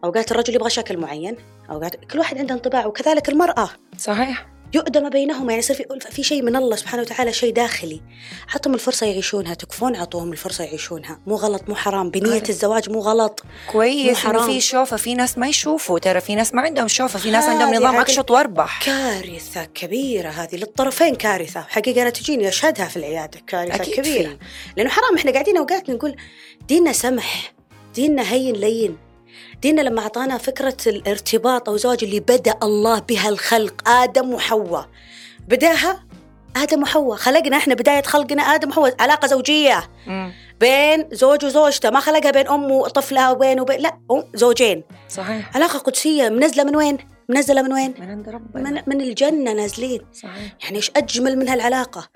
أوقات 0.04 0.32
الرجل 0.32 0.54
يبغى 0.54 0.70
شكل 0.70 0.96
معين. 0.96 1.36
أوقات 1.70 2.04
كل 2.04 2.18
واحد 2.18 2.38
عنده 2.38 2.54
انطباع 2.54 2.86
وكذلك 2.86 3.28
المرأة. 3.28 3.70
صحيح. 3.98 4.53
يؤدم 4.74 5.08
بينهم 5.08 5.50
يعني 5.50 5.58
يصير 5.58 5.76
في 5.76 5.86
في 6.10 6.22
شيء 6.22 6.42
من 6.42 6.56
الله 6.56 6.76
سبحانه 6.76 7.02
وتعالى 7.02 7.32
شيء 7.32 7.52
داخلي. 7.52 8.00
عطهم 8.54 8.74
الفرصة 8.74 9.06
يعيشونها 9.06 9.54
تكفون 9.54 9.96
عطوهم 9.96 10.32
الفرصة 10.32 10.64
يعيشونها. 10.64 11.20
مو 11.26 11.34
غلط 11.34 11.68
مو 11.68 11.74
حرام. 11.74 12.10
بنية. 12.10 12.42
الزواج 12.48 12.90
مو 12.90 13.00
غلط. 13.00 13.42
كويس 13.72 14.06
إنه 14.06 14.16
حرام. 14.16 14.46
في 14.46 14.60
شوفة 14.60 14.96
في 14.96 15.14
ناس 15.14 15.38
ما 15.38 15.48
يشوفوا. 15.48 15.98
ترى 15.98 16.20
في 16.20 16.34
ناس 16.34 16.54
ما 16.54 16.62
عندهم 16.62 16.88
شوفة 16.88 17.18
في 17.18 17.30
ناس 17.30 17.44
عندهم 17.44 17.74
نظام 17.74 17.96
أقشط 17.96 18.30
وأربح. 18.30 18.84
كارثة 18.84 19.64
كبيرة 19.64 20.28
هذه 20.28 20.56
للطرفين 20.56 21.14
كارثة. 21.14 21.60
حقيقة 21.60 22.02
أنا 22.02 22.10
تجيني 22.10 22.48
أشهدها 22.48 22.86
في 22.86 22.96
العيادة 22.96 23.40
كارثة 23.46 23.74
أكيد 23.74 23.94
كبيرة. 23.94 24.28
في. 24.28 24.38
لأنه 24.76 24.90
حرام 24.90 25.16
إحنا 25.16 25.32
قاعدين 25.32 25.56
أوقات 25.56 25.90
نقول 25.90 26.16
ديننا 26.68 26.92
سمح 26.92 27.52
ديننا 27.94 28.32
هين 28.32 28.54
لين. 28.54 28.96
ديننا 29.64 29.80
لما 29.80 30.00
أعطانا 30.02 30.38
فكرة 30.38 30.76
الارتباط 30.86 31.68
أو 31.68 31.76
زواج 31.76 32.04
اللي 32.04 32.20
بدأ 32.20 32.54
الله 32.62 32.98
بها 32.98 33.28
الخلق 33.28 33.88
آدم 33.88 34.34
وحواء. 34.34 34.88
بدأها 35.48 36.04
آدم 36.56 36.82
وحواء. 36.82 37.16
خلقنا 37.16 37.56
إحنا 37.56 37.74
بداية 37.74 38.02
خلقنا 38.02 38.42
آدم 38.42 38.68
وحواء 38.68 38.94
علاقة 39.00 39.26
زوجية. 39.26 39.90
مم. 40.06 40.32
بين 40.60 41.08
زوج 41.12 41.44
وزوجته 41.44 41.90
ما 41.90 42.00
خلقها 42.00 42.30
بين 42.30 42.48
أم 42.48 42.70
وطفلها 42.70 43.30
وبين 43.30 43.60
وبين 43.60 43.80
لا 43.80 43.98
زوجين. 44.34 44.84
صحيح. 45.08 45.56
علاقة 45.56 45.78
قدسية 45.78 46.28
منزلة 46.28 46.64
من 46.64 46.76
وين؟ 46.76 46.98
منزلة 47.28 47.62
من 47.62 47.72
وين؟ 47.72 47.94
من 47.98 48.10
عند 48.10 48.28
ربنا. 48.28 48.70
من, 48.70 48.82
من 48.86 49.00
الجنة 49.00 49.52
نازلين. 49.52 50.00
صحيح. 50.12 50.56
يعني 50.64 50.76
إيش 50.76 50.90
أجمل 50.96 51.38
من 51.38 51.48
هالعلاقة؟ 51.48 52.08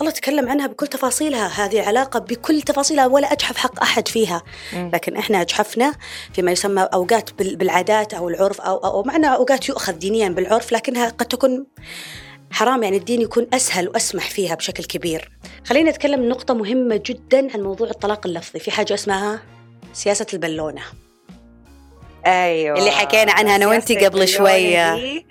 الله 0.00 0.10
تكلم 0.10 0.48
عنها 0.48 0.66
بكل 0.66 0.86
تفاصيلها 0.86 1.46
هذه 1.66 1.82
علاقة 1.86 2.18
بكل 2.20 2.62
تفاصيلها 2.62 3.06
ولا 3.06 3.32
أجحف 3.32 3.56
حق 3.56 3.82
أحد 3.82 4.08
فيها. 4.08 4.42
لكن 4.72 5.16
إحنا 5.16 5.40
أجحفنا 5.40 5.92
فيما 6.32 6.52
يسمى 6.52 6.88
أوقات 6.94 7.32
بال- 7.32 7.56
بالعادات 7.56 8.14
أو 8.14 8.28
العرف 8.28 8.60
أو, 8.60 8.76
أو 8.76 9.02
معنى 9.02 9.26
أوقات 9.34 9.68
يؤخذ 9.68 9.92
دينيا 9.92 10.28
بالعرف 10.28 10.72
لكنها 10.72 11.08
قد 11.08 11.26
تكون 11.26 11.66
حرام 12.50 12.82
يعني 12.82 12.96
الدين 12.96 13.20
يكون 13.20 13.46
أسهل 13.54 13.88
وأسمح 13.88 14.30
فيها 14.30 14.54
بشكل 14.54 14.84
كبير 14.84 15.30
خلينا 15.66 15.90
نتكلم 15.90 16.28
نقطة 16.28 16.54
مهمة 16.54 17.02
جدا 17.06 17.48
عن 17.54 17.60
موضوع 17.60 17.90
الطلاق 17.90 18.26
اللفظي 18.26 18.58
في 18.60 18.70
حاجة 18.70 18.94
اسمها 18.94 19.42
سياسة 19.92 20.26
البلونة 20.34 20.82
أيوه 22.26 22.78
اللي 22.78 22.90
حكينا 22.90 23.32
عنها 23.32 23.54
وأنتي 23.66 23.94
سياسة 23.94 24.06
قبل. 24.08 24.18
دي. 24.96 25.26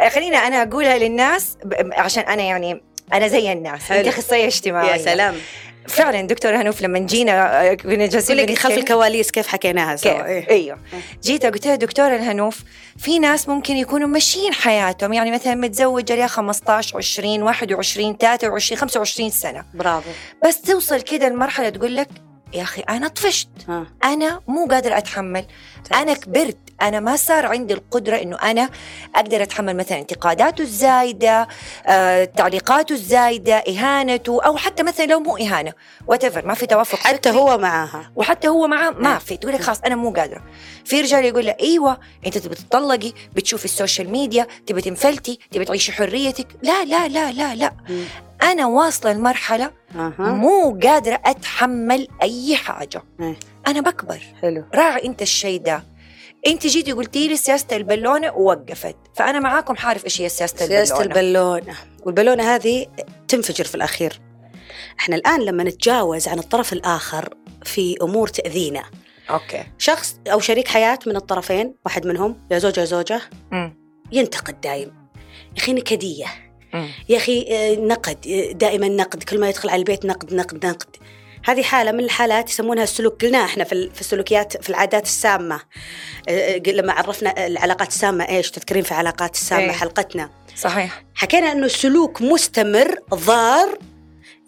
آه، 0.00 0.08
خلينا 0.08 0.36
أنا 0.36 0.62
أقولها 0.62 0.98
للناس 0.98 1.58
عشان 1.92 2.22
أنا 2.22 2.42
يعني 2.42 2.82
أنا 3.12 3.28
زي 3.28 3.52
الناس. 3.52 3.90
أنت 3.90 4.08
أخصائية 4.08 4.46
اجتماعية. 4.46 4.92
يا 4.92 4.98
سلام. 4.98 5.34
فعلا 5.88 6.20
دكتور 6.26 6.56
هنوف 6.56 6.82
لما 6.82 6.98
جينا 6.98 7.70
آه، 7.70 7.74
كنا 7.74 8.06
جالسين 8.06 8.36
لك 8.36 8.58
خلف 8.58 8.78
الكواليس 8.78 9.30
كيف 9.30 9.46
حكيناها 9.46 9.96
سوا 9.96 10.26
إيه. 10.26 10.50
أيوه. 10.50 10.78
جيت 11.22 11.46
قلت 11.46 11.66
لها 11.66 11.74
دكتوره 11.74 12.16
الهنوف 12.16 12.62
في 12.98 13.18
ناس 13.18 13.48
ممكن 13.48 13.76
يكونوا 13.76 14.08
ماشيين 14.08 14.52
حياتهم 14.52 15.12
يعني 15.12 15.30
مثلا 15.30 15.54
متزوجه 15.54 16.14
لها 16.14 16.26
15 16.26 16.96
20 16.96 17.42
21 17.42 18.16
23 18.16 18.78
25 18.78 19.30
سنة. 19.30 19.64
برافو. 19.74 20.10
بس 20.46 20.60
توصل 20.60 21.00
كده 21.00 21.28
لمرحلة 21.28 21.68
تقول 21.68 21.96
لك 21.96 22.08
يا 22.54 22.62
أخي 22.62 22.82
أنا 22.82 23.08
طفشت. 23.08 23.48
ها. 23.68 23.86
أنا 24.04 24.40
مو 24.48 24.66
قادرة 24.66 24.98
أتحمل. 24.98 25.46
أنا 25.94 26.14
كبرت. 26.14 26.56
أنا 26.82 27.00
ما 27.00 27.16
صار 27.16 27.46
عندي 27.46 27.74
القدرة 27.74 28.16
إنه 28.16 28.36
أنا 28.36 28.70
أقدر 29.14 29.42
أتحمل 29.42 29.76
مثلا 29.76 29.98
انتقاداته 29.98 30.62
الزايدة 30.62 31.48
آه، 31.86 32.24
تعليقاته 32.24 32.92
الزايدة 32.92 33.54
إهانته 33.56 34.42
أو 34.44 34.56
حتى 34.56 34.82
مثلا 34.82 35.06
لو 35.06 35.20
مو 35.20 35.36
إهانة 35.36 35.72
what 36.06 36.38
ما 36.46 36.54
في 36.54 36.66
توافق 36.66 36.98
حتى. 36.98 37.30
هو 37.30 37.58
معاها. 37.58 38.12
وحتى 38.16 38.48
هو 38.48 38.66
معاه 38.66 38.90
ما 38.90 39.18
في. 39.18 39.36
تقول 39.36 39.52
لك 39.54 39.60
خلاص 39.62 39.80
أنا 39.80 39.94
مو 39.96 40.10
قادرة. 40.10 40.42
في 40.84 41.00
رجال 41.00 41.24
يقول 41.24 41.46
لك 41.46 41.56
أيوه 41.60 41.98
أنت 42.26 42.38
تبي 42.38 42.54
تطلقي 42.54 43.12
بتشوفي 43.36 43.64
ال 43.64 43.71
social 43.71 44.10
media 44.10 44.46
تبي 44.66 44.80
تنفلتي 44.80 45.38
تبي 45.50 45.64
تعيشي 45.64 45.92
حريتك. 45.92 46.46
لا 46.62 46.84
لا 46.84 47.08
لا 47.08 47.32
لا 47.32 47.54
لا. 47.54 47.72
مم. 47.88 48.04
أنا 48.42 48.66
واصلة 48.66 49.12
لمرحلة 49.12 49.70
مو 50.18 50.78
قادرة 50.82 51.20
أتحمل 51.24 52.08
أي 52.22 52.56
حاجة. 52.56 53.02
إيه. 53.20 53.36
أنا 53.66 53.80
بكبر. 53.80 54.20
حلو. 54.42 54.64
راعي 54.74 55.06
أنت 55.06 55.22
الشيء 55.22 55.60
ده. 55.60 55.82
أنت 56.46 56.66
جيتي 56.66 56.92
قلتي 56.92 57.28
لي 57.28 57.36
سياسة 57.36 57.76
البالونة 57.76 58.32
ووقفت. 58.32 58.96
فأنا 59.16 59.40
معاكم 59.40 59.76
حارف 59.76 60.04
إيش 60.04 60.20
هي 60.20 60.28
سياسة 60.28 60.64
البالونه 60.64 60.84
سياسة 60.84 61.02
البالونة. 61.02 61.74
والبالونة 62.02 62.54
هذه 62.54 62.86
تنفجر 63.28 63.64
في 63.64 63.74
الأخير. 63.74 64.20
إحنا 64.98 65.16
الآن 65.16 65.40
لما 65.40 65.64
نتجاوز 65.64 66.28
عن 66.28 66.38
الطرف 66.38 66.72
الآخر 66.72 67.34
في 67.64 67.96
أمور 68.02 68.28
تأذينا. 68.28 68.82
أوكي. 69.30 69.64
شخص 69.78 70.16
أو 70.32 70.40
شريك 70.40 70.68
حياة 70.68 70.98
من 71.06 71.16
الطرفين 71.16 71.74
واحد 71.84 72.06
منهم 72.06 72.46
يا 72.50 72.58
زوجة 72.58 72.80
يا 72.80 72.84
زوجة 72.84 73.20
مم. 73.52 73.76
ينتقد 74.12 74.60
دايم. 74.60 74.88
يا 75.56 75.62
أخي 75.62 75.72
نكدية. 75.72 76.26
مم. 76.26 76.49
يا 77.08 77.16
أخي 77.16 77.46
آه، 77.50 77.74
نقد 77.74 78.26
آه، 78.28 78.52
دائما 78.52 78.88
نقد 78.88 79.22
كل 79.22 79.40
ما 79.40 79.48
يدخل 79.48 79.68
على 79.68 79.78
البيت 79.78 80.04
نقد 80.04 80.34
نقد 80.34 80.66
نقد. 80.66 80.96
هذه 81.44 81.62
حالة 81.62 81.92
من 81.92 82.00
الحالات 82.00 82.50
يسمونها 82.50 82.84
السلوك. 82.84 83.24
قلنا 83.24 83.44
إحنا 83.44 83.64
في 83.64 83.72
ال- 83.72 83.90
في 83.94 84.00
السلوكيات 84.00 84.62
في 84.62 84.70
العادات 84.70 85.04
السامة. 85.04 85.60
آه، 86.28 86.56
لما 86.66 86.92
عرفنا 86.92 87.46
العلاقات 87.46 87.88
السامة 87.88 88.28
إيش 88.28 88.50
تذكرين 88.50 88.82
في 88.82 88.94
علاقات 88.94 89.34
السامة 89.34 89.62
إيه. 89.62 89.72
حلقتنا؟ 89.72 90.30
صحيح. 90.56 91.04
حكينا 91.14 91.52
إنه 91.52 91.68
سلوك 91.68 92.22
مستمر 92.22 92.94
ضار 93.14 93.78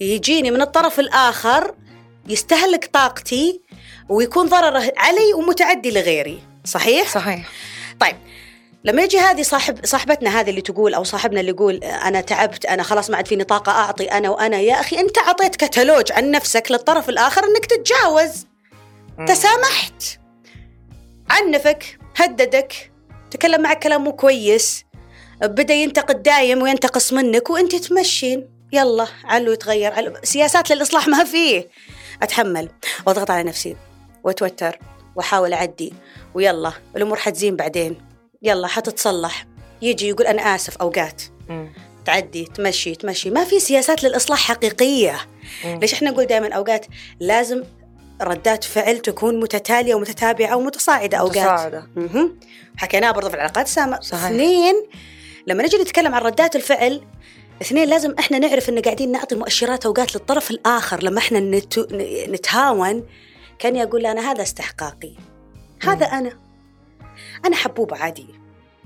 يجيني 0.01 0.51
من 0.51 0.61
الطرف 0.63 1.01
الآخر 1.01 1.75
يستهلك 2.29 2.91
طاقتي 2.93 3.61
ويكون 4.09 4.47
ضرره 4.47 4.93
علي 4.97 5.35
ومتعدي 5.37 5.91
لغيري. 5.91 6.43
صحيح؟ 6.65 7.09
صحيح. 7.09 7.49
طيب 8.01 8.17
لما 8.85 9.03
يجي 9.03 9.19
هذه 9.19 9.43
صاحب 9.43 9.87
صاحبتنا 9.87 10.41
هذه 10.41 10.51
اللي 10.51 10.61
تقول 10.61 10.95
أو 10.95 11.05
صاحبنا 11.05 11.41
اللي 11.41 11.51
يقول 11.51 11.77
أنا 11.85 12.21
تعبت 12.21 12.67
أنا 12.67 12.83
خلاص 12.83 13.11
ما 13.11 13.17
عاد 13.17 13.27
فيني 13.27 13.45
طاقة 13.45 13.73
أعطي 13.73 14.05
أنا 14.05 14.31
وأنا 14.31 14.61
يا 14.61 14.81
أخي 14.81 15.01
أنت 15.01 15.19
أعطيت 15.19 15.57
كتالوج 15.57 16.13
عن 16.13 16.31
نفسك 16.31 16.67
للطرف 16.71 17.09
الآخر 17.09 17.45
إنك 17.45 17.67
تتجاوز. 17.67 18.47
تسامحت. 19.29 20.05
عنفك 21.31 21.99
هددك 22.17 22.93
تكلم 23.31 23.63
معك 23.63 23.83
كلام 23.83 24.05
مو 24.05 24.13
كويس. 24.13 24.85
بدأ 25.43 25.75
ينتقد 25.75 26.23
دايم 26.23 26.63
وينتقص 26.63 27.13
منك 27.13 27.51
وأنت 27.51 27.75
تمشين. 27.75 28.49
يلا 28.73 29.07
علو 29.25 29.53
يتغير 29.53 29.93
علو 29.93 30.15
سياسات 30.23 30.73
للإصلاح 30.73 31.09
ما 31.09 31.25
فيه 31.25 31.69
أتحمل 32.23 32.69
وأضغط 33.07 33.31
على 33.31 33.43
نفسي 33.43 33.77
وأتوتر 34.25 34.79
وأحاول 35.17 35.53
أعدي. 35.53 35.93
ويلا 36.35 36.73
الأمور 36.97 37.17
حتزين 37.17 37.57
بعدين. 37.57 38.12
يلا 38.43 38.67
حتتصلح. 38.67 39.47
يجي 39.83 40.09
يقول 40.09 40.27
أنا 40.27 40.55
آسف 40.55 40.77
أوقات. 40.77 41.23
مم. 41.49 41.73
تعدي 42.05 42.45
تمشي 42.45 42.95
تمشي. 42.95 43.31
ما 43.31 43.45
في 43.45 43.61
سياسات 43.61 44.05
للإصلاح 44.05 44.39
حقيقية. 44.39 45.17
مم. 45.65 45.79
ليش 45.81 45.93
إحنا 45.95 46.11
نقول 46.11 46.27
دائما 46.27 46.53
أوقات؟ 46.53 46.87
لازم 47.21 47.63
ردات 48.23 48.65
فعل 48.65 48.99
تكون 48.99 49.41
متتالية 49.41 49.95
ومتتابعة 49.95 50.57
ومتصاعده 50.57 51.19
أوقات. 51.19 51.37
متصاعدة. 51.37 51.87
مهم. 51.97 52.41
حكيناها 52.77 53.13
برضه 53.13 53.29
في 53.29 53.35
العلاقات 53.35 53.67
السامة. 53.67 54.01
صحيح. 54.01 54.25
اثنين 54.25 54.75
لما 55.47 55.63
نجي 55.63 55.77
نتكلم 55.77 56.15
عن 56.15 56.23
ردات 56.23 56.57
الفعل 56.57 57.03
اثنين 57.63 57.89
لازم 57.89 58.15
إحنا 58.19 58.39
نعرف 58.39 58.69
إن 58.69 58.79
قاعدين 58.79 59.13
نعطي 59.13 59.35
مؤشرات 59.35 59.87
أوقات 59.87 60.15
للطرف 60.15 60.51
الآخر. 60.51 61.03
لما 61.03 61.19
إحنا 61.19 61.41
نت... 61.41 61.79
نتهاون 62.29 63.07
كان 63.59 63.77
يقول 63.77 64.07
أنا 64.07 64.33
هذا 64.33 64.43
استحقاقي. 64.43 65.13
هذا 65.83 66.07
أنا. 66.07 66.52
أنا 67.45 67.57
حبوب 67.57 67.95
عادي. 67.95 68.27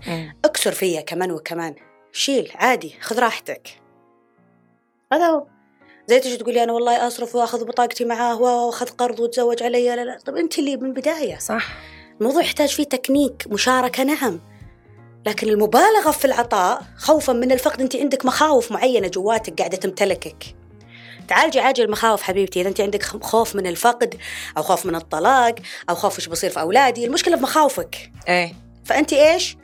مم. 0.07 0.37
اكسر 0.45 0.73
فيا 0.73 1.01
كمان 1.01 1.31
وكمان. 1.31 1.75
شيل 2.13 2.53
عادي 2.55 2.95
خذ 3.01 3.19
راحتك. 3.19 3.69
هذا 5.13 5.27
هو. 5.27 5.47
زي 6.07 6.21
تجي 6.21 6.37
تقولي 6.37 6.63
أنا 6.63 6.73
والله 6.73 7.07
أصرف 7.07 7.35
وأخذ 7.35 7.65
بطاقتي 7.65 8.05
معاه 8.05 8.41
وأخذ 8.41 8.89
قرض 8.89 9.21
وتزوج 9.21 9.63
علي. 9.63 9.97
لا 9.97 10.05
لا 10.05 10.19
طب 10.27 10.37
أنت 10.37 10.59
اللي 10.59 10.77
من 10.77 10.85
البدايه 10.89 11.39
صح. 11.39 11.69
الموضوع 12.21 12.43
يحتاج 12.43 12.69
فيه 12.69 12.85
تكنيك 12.85 13.45
مشاركة 13.47 14.03
نعم. 14.03 14.41
لكن 15.27 15.49
المبالغة 15.49 16.11
في 16.11 16.25
العطاء 16.25 16.83
خوفا 16.97 17.33
من 17.33 17.53
الفقد. 17.53 17.81
أنت 17.81 17.97
عندك 17.97 18.27
مخاوف 18.27 18.73
معينة 18.73 19.09
جواتك 19.09 19.59
قاعدة 19.59 19.77
تمتلكك. 19.77 20.56
تعالجي 21.29 21.61
عاجل 21.61 21.85
المخاوف 21.85 22.23
حبيبتي 22.23 22.61
إذا 22.61 22.69
انت 22.69 22.81
عندك 22.81 23.03
خوف 23.03 23.57
من 23.57 23.67
الفقد 23.67 24.15
أو 24.57 24.63
خوف 24.63 24.87
من 24.87 24.95
الطلاق 24.95 25.55
أو 25.91 25.95
خوف 25.95 26.19
إيش 26.19 26.29
بصير 26.29 26.51
في 26.51 26.61
أولادي 26.61 27.07
المشكلة 27.07 27.37
في 27.37 27.43
مخاوفك 27.43 28.13
إيه 28.29 28.53
فانت 28.85 29.13
إيش؟ 29.13 29.57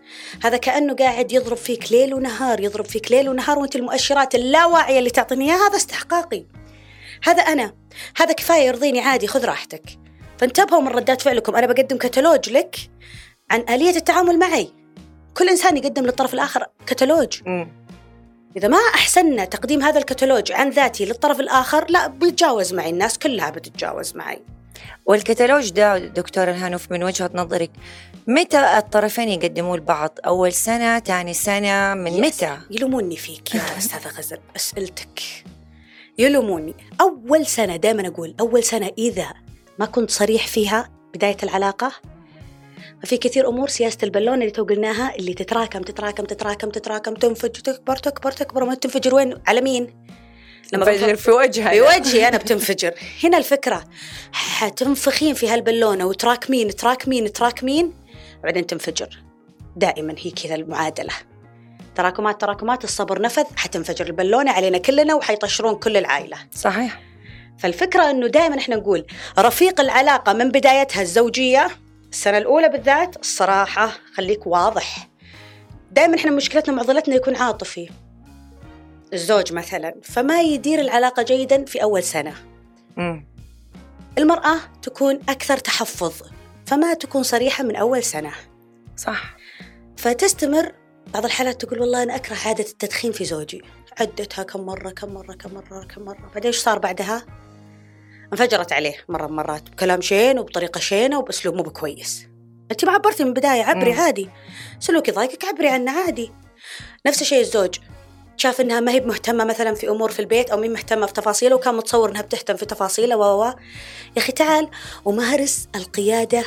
هذا 0.45 0.57
كأنه 0.57 0.95
قاعد 0.95 1.33
يضرب 1.33 1.57
فيك 1.57 1.93
ليل 1.93 2.15
ونهار 2.15 2.61
يضرب 2.61 2.85
فيك 2.85 3.13
ليل 3.13 3.29
ونهار 3.29 3.59
وانت 3.59 3.77
المؤشرات 3.77 4.35
اللاواعية 4.35 4.99
اللي 4.99 5.11
تعطيني 5.11 5.45
إياها 5.45 5.69
هذا 5.69 5.77
استحقاقي. 5.77 6.45
هذا 7.25 7.43
أنا، 7.43 7.75
هذا 8.17 8.33
كفاية 8.33 8.67
يرضيني 8.67 9.01
عادي 9.01 9.27
خذ 9.27 9.45
راحتك. 9.45 9.83
فانتبهوا 10.39 10.81
من 10.81 10.89
ردات 10.89 11.23
فعلكم، 11.23 11.57
أنا 11.57 11.67
بقدم 11.67 11.99
كتالوج 11.99 12.51
لك 12.51 12.77
عن 13.51 13.65
آلية 13.69 13.97
التعامل 13.97 14.39
معي. 14.39 14.73
كل 15.35 15.49
إنسان 15.49 15.77
يقدم 15.77 16.07
للطرف 16.07 16.35
الآخر 16.35 16.67
كتالوج، 16.87 17.41
مم. 17.47 17.82
إذا 18.57 18.69
ما 18.69 18.79
احسننا 18.95 19.45
تقديم 19.45 19.83
هذا 19.83 19.99
الكتالوج 19.99 20.53
عن 20.53 20.71
ذاتي 20.71 21.05
للطرف 21.05 21.41
الآخر 21.41 21.87
لا 21.91 22.07
بيتجاوز 22.07 22.75
معي 22.75 22.91
الناس 22.91 23.19
كلها 23.19 23.51
بتتجاوز 23.51 24.17
معي. 24.17 24.43
والكتالوج 25.07 25.71
ده 25.71 25.99
دكتور 25.99 26.51
الهانوف 26.51 26.93
من 26.93 27.03
وجهة 27.05 27.31
نظرك 27.35 27.71
متى 28.27 28.79
الطرفين 28.79 29.29
يقدموا 29.29 29.77
لبعض؟ 29.77 30.19
أول 30.27 30.53
سنة 30.53 30.99
تاني 30.99 31.35
سنة 31.35 31.95
من 31.95 32.21
متى؟ 32.21 32.59
يلوموني 32.71 33.17
فيك 33.17 33.55
يا 33.55 33.61
أستاذة 33.79 34.09
غزل 34.19 34.39
أسئلتك. 34.57 35.21
يلوموني. 36.19 36.75
أول 37.01 37.47
سنة 37.47 37.77
دائما 37.77 38.09
أقول 38.09 38.35
أول 38.41 38.65
سنة 38.65 38.91
إذا 38.99 39.29
ما 39.79 39.87
كنت 39.87 40.11
صريح 40.11 40.47
فيها 40.47 40.89
بداية 41.15 41.37
العلاقة 41.43 41.93
ففي 43.03 43.17
كثير 43.17 43.49
أمور 43.49 43.69
سياسة 43.69 43.99
البالونه 44.03 44.35
اللي 44.35 44.51
تو 44.51 44.65
قلناها 44.65 45.15
اللي 45.15 45.35
تتراكم 45.35 45.83
تتراكم 45.83 46.25
تتراكم 46.25 46.71
تتراكم 46.71 47.15
تنفجر 47.15 47.61
تكبر 47.61 47.97
تكبر 47.97 48.33
تكبر 48.33 48.65
ما 48.65 48.75
تنفجر 48.75 49.15
وين؟ 49.15 49.35
على 49.47 49.61
مين؟ 49.61 49.95
انفجر 50.75 51.17
في 51.17 51.31
وجهها 51.31 51.71
في 51.71 51.81
وجهي 51.81 52.29
أنا 52.29 52.37
بتنفجر. 52.37 52.95
هنا 53.25 53.39
الفكرة 53.39 53.85
حتنفخين 54.33 55.35
في 55.35 55.49
هالبالونة 55.49 56.07
وتراكمين 56.07 56.77
تراكمين 56.77 57.33
تراكمين 57.33 57.93
بعدين 58.43 58.67
تنفجر. 58.67 59.23
دائما 59.77 60.15
هي 60.19 60.31
كذا 60.31 60.55
المعادلة. 60.55 61.13
تراكمات 61.95 62.41
تراكمات 62.41 62.85
الصبر 62.85 63.23
نفذ 63.23 63.45
حتنفجر 63.57 64.07
البالونة 64.07 64.51
علينا 64.51 64.79
كلنا 64.79 65.15
وحيطشرون 65.15 65.75
كل 65.75 65.97
العائلة. 65.97 66.37
صحيح. 66.55 67.01
فالفكرة 67.59 68.11
إنه 68.11 68.27
دائما 68.27 68.59
إحنا 68.59 68.77
نقول 68.77 69.07
رفيق 69.39 69.81
العلاقة 69.81 70.33
من 70.33 70.51
بدايتها 70.51 71.03
الزوجية 71.03 71.69
السنة 72.13 72.39
الأولى 72.39 72.69
بالذات 72.69 73.17
الصراحه 73.17 73.93
خليك 74.15 74.47
واضح. 74.47 75.09
دائما 75.91 76.17
إحنا 76.17 76.31
مشكلتنا 76.31 76.75
معضلتنا 76.75 77.15
يكون 77.15 77.37
عاطفي. 77.37 77.91
الزوج 79.13 79.53
مثلا 79.53 79.95
فما 80.03 80.41
يدير 80.41 80.81
العلاقة 80.81 81.23
جيدا 81.23 81.65
في 81.65 81.83
أول 81.83 82.03
سنة. 82.03 82.35
مم. 82.97 83.27
المرأة 84.19 84.57
تكون 84.83 85.21
أكثر 85.29 85.59
تحفظ 85.59 86.13
فما 86.67 86.95
تكون 86.95 87.23
صريحة 87.23 87.65
من 87.65 87.77
أول 87.77 88.03
سنة. 88.03 88.33
صح. 88.97 89.37
فتستمر 89.97 90.73
بعض 91.15 91.25
الحالات 91.25 91.65
تقول 91.65 91.81
والله 91.81 92.03
أنا 92.03 92.17
أكره 92.17 92.37
عادة 92.47 92.65
التدخين 92.65 93.13
في 93.13 93.25
زوجي. 93.25 93.63
عدتها 94.01 94.43
كم 94.43 94.61
مرة 94.61 94.91
كم 94.91 95.15
مرة 95.15 95.35
كم 95.35 95.55
مرة 95.55 95.85
كم 95.85 96.03
مرة. 96.03 96.31
بعدين 96.35 96.47
إيش 96.47 96.59
صار 96.59 96.79
بعدها؟ 96.79 97.27
انفجرت 98.33 98.73
عليه 98.73 98.95
مرة 99.09 99.27
مرات 99.27 99.71
بكلام 99.71 100.01
شين 100.01 100.39
وبطريقة 100.39 100.81
شينة 100.81 101.19
وبأسلوب 101.19 101.55
مو 101.55 101.63
بكويس. 101.63 102.27
أنت 102.71 102.85
ما 102.85 102.93
عبرتي 102.93 103.25
من 103.25 103.29
البداية 103.29 103.63
عبري 103.63 103.93
مم. 103.93 104.01
عادي. 104.01 104.29
سلوكي 104.81 105.11
ضايقك 105.11 105.45
عبري 105.45 105.69
عنه 105.69 106.01
عادي. 106.01 106.33
نفس 107.07 107.23
الشيء 107.23 107.41
الزوج. 107.41 107.79
شاف 108.37 108.61
إنها 108.61 108.81
ما 108.81 108.93
هي 108.93 109.01
مهتمة 109.01 109.45
مثلا 109.45 109.75
في 109.75 109.89
أمور 109.89 110.11
في 110.11 110.21
البيت 110.21 110.51
أو 110.51 110.57
مي 110.57 110.69
مهتمة 110.69 111.07
في 111.07 111.13
تفاصيله 111.13 111.57
وكان 111.57 111.75
متصور 111.75 112.11
إنها 112.11 112.23
بتهتم 112.23 112.57
في 112.57 112.67
تفاصيله 112.67 113.17
و. 113.17 113.45
يا 113.45 113.55
أخي 114.17 114.33
تعال 114.33 114.69
ومارس 115.05 115.69
القيادة 115.75 116.45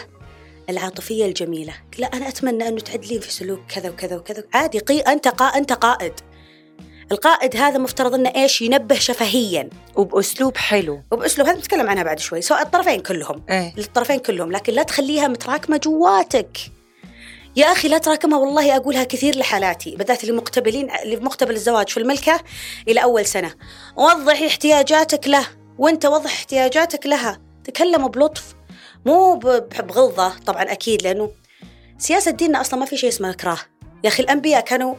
العاطفية 0.69 1.25
الجميلة. 1.25 1.73
لا 1.97 2.07
أنا 2.07 2.27
أتمنى 2.27 2.67
أنه 2.67 2.79
تعدلين 2.79 3.19
في 3.19 3.31
سلوك 3.31 3.59
كذا 3.75 3.89
وكذا 3.89 4.15
وكذا. 4.15 4.43
عادي 4.53 4.79
قي... 4.79 4.99
أنت 4.99 5.27
قا... 5.27 5.45
أنت 5.45 5.73
قائد. 5.73 6.13
القائد 7.11 7.55
هذا 7.55 7.77
مفترض 7.77 8.13
إنه 8.13 8.31
إيش 8.35 8.61
ينبه 8.61 8.95
شفهيا. 8.95 9.69
وبأسلوب 9.95 10.57
حلو. 10.57 11.01
وبأسلوب 11.11 11.47
هذا 11.47 11.57
نتكلم 11.57 11.89
عنها 11.89 12.03
بعد 12.03 12.19
شوي 12.19 12.41
سواء 12.41 12.61
الطرفين 12.61 12.99
كلهم. 13.01 13.45
إيه. 13.49 13.73
للطرفين 13.77 14.19
كلهم 14.19 14.51
لكن 14.51 14.73
لا 14.73 14.83
تخليها 14.83 15.27
متراكمة 15.27 15.77
جواتك. 15.77 16.57
يا 17.55 17.65
أخي 17.71 17.87
لا 17.87 17.97
تراكمها 17.97 18.39
والله 18.39 18.75
أقولها 18.75 19.03
كثير 19.03 19.37
لحالاتي 19.37 19.95
بالذات 19.95 20.23
اللي 20.23 20.35
مقتبلين 20.35 20.89
مقتبل 21.05 21.53
الزواج 21.53 21.89
في 21.89 21.97
الملكة 21.97 22.39
إلى 22.87 23.03
أول 23.03 23.25
سنة. 23.25 23.53
وضحي 23.95 24.47
احتياجاتك 24.47 25.27
له 25.27 25.47
وأنت 25.77 26.05
وضح 26.05 26.33
احتياجاتك 26.33 27.05
لها. 27.07 27.41
تكلموا 27.63 28.09
بلطف 28.09 28.43
مو 29.05 29.35
ب- 29.35 29.69
بغلظة 29.87 30.29
طبعا 30.45 30.63
أكيد 30.63 31.01
لأنه 31.01 31.31
سياسة 31.97 32.31
ديننا 32.31 32.61
أصلا 32.61 32.79
ما 32.79 32.85
في 32.85 32.97
شيء 32.97 33.09
اسمه 33.09 33.29
إكراه. 33.29 33.57
يا 34.03 34.09
أخي 34.09 34.23
الأنبياء 34.23 34.61
كانوا 34.61 34.95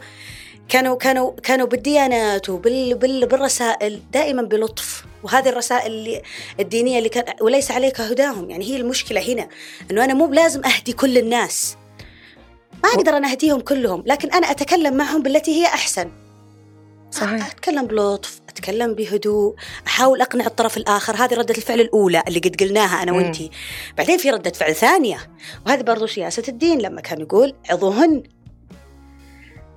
كانوا 0.69 0.97
كانوا 0.97 1.33
كانوا 1.43 1.67
بالديانات 1.67 2.49
وبال 2.49 2.95
بال 2.95 3.27
بالرسائل 3.27 4.03
دائما 4.13 4.43
بلطف. 4.43 5.05
وهذه 5.23 5.49
الرسائل 5.49 5.93
اللي 5.93 6.23
الدينية 6.61 6.99
اللي 6.99 7.09
كان 7.09 7.25
وليس 7.41 7.71
عليك 7.71 8.01
هداهم. 8.01 8.51
يعني 8.51 8.65
هي 8.65 8.77
المشكلة 8.77 9.33
هنا 9.33 9.49
إنه 9.91 10.05
أنا 10.05 10.15
مو 10.15 10.27
بلازم 10.27 10.65
أهدي 10.65 10.93
كل 10.93 11.19
الناس. 11.19 11.77
ما 12.85 12.91
أقدر 12.91 13.17
أنا 13.17 13.31
أهديهم 13.31 13.61
كلهم 13.61 14.03
لكن 14.07 14.33
أنا 14.33 14.51
أتكلم 14.51 14.95
معهم 14.95 15.23
بالتي 15.23 15.51
هي 15.51 15.67
أحسن. 15.67 16.11
صحيح. 17.11 17.47
أتكلم 17.51 17.87
بلطف 17.87 18.41
أتكلم 18.49 18.95
بهدوء 18.95 19.55
أحاول 19.87 20.21
أقنع 20.21 20.47
الطرف 20.47 20.77
الآخر. 20.77 21.17
هذه 21.17 21.35
ردة 21.35 21.55
الفعل 21.55 21.81
الأولى 21.81 22.23
اللي 22.29 22.39
قد 22.39 22.57
قلناها 22.61 23.03
أنا. 23.03 23.13
وأنتي. 23.13 23.51
بعدين 23.99 24.19
في 24.19 24.31
ردة 24.31 24.51
فعل 24.51 24.75
ثانية. 24.75 25.19
وهذه 25.67 25.83
برضو 25.83 26.07
سياسة 26.07 26.43
الدين 26.49 26.79
لما 26.81 27.01
كان 27.01 27.21
يقول 27.21 27.55
عظوهن 27.71 28.23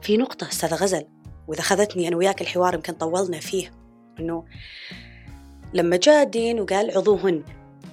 في 0.02 0.18
نقطة 0.18 0.48
أستاذة 0.48 0.76
غزل 0.76 1.06
وإذا 1.48 1.62
أخذتني 1.62 2.08
أنا 2.08 2.16
وياك 2.18 2.42
الحوار 2.42 2.74
يمكن 2.74 2.94
طولنا 2.94 3.40
فيه 3.40 3.72
إنه 4.20 4.46
لما 5.74 5.98
جاء 5.98 6.24
الدين 6.24 6.60
وقال 6.60 6.98
عظوهن 6.98 7.44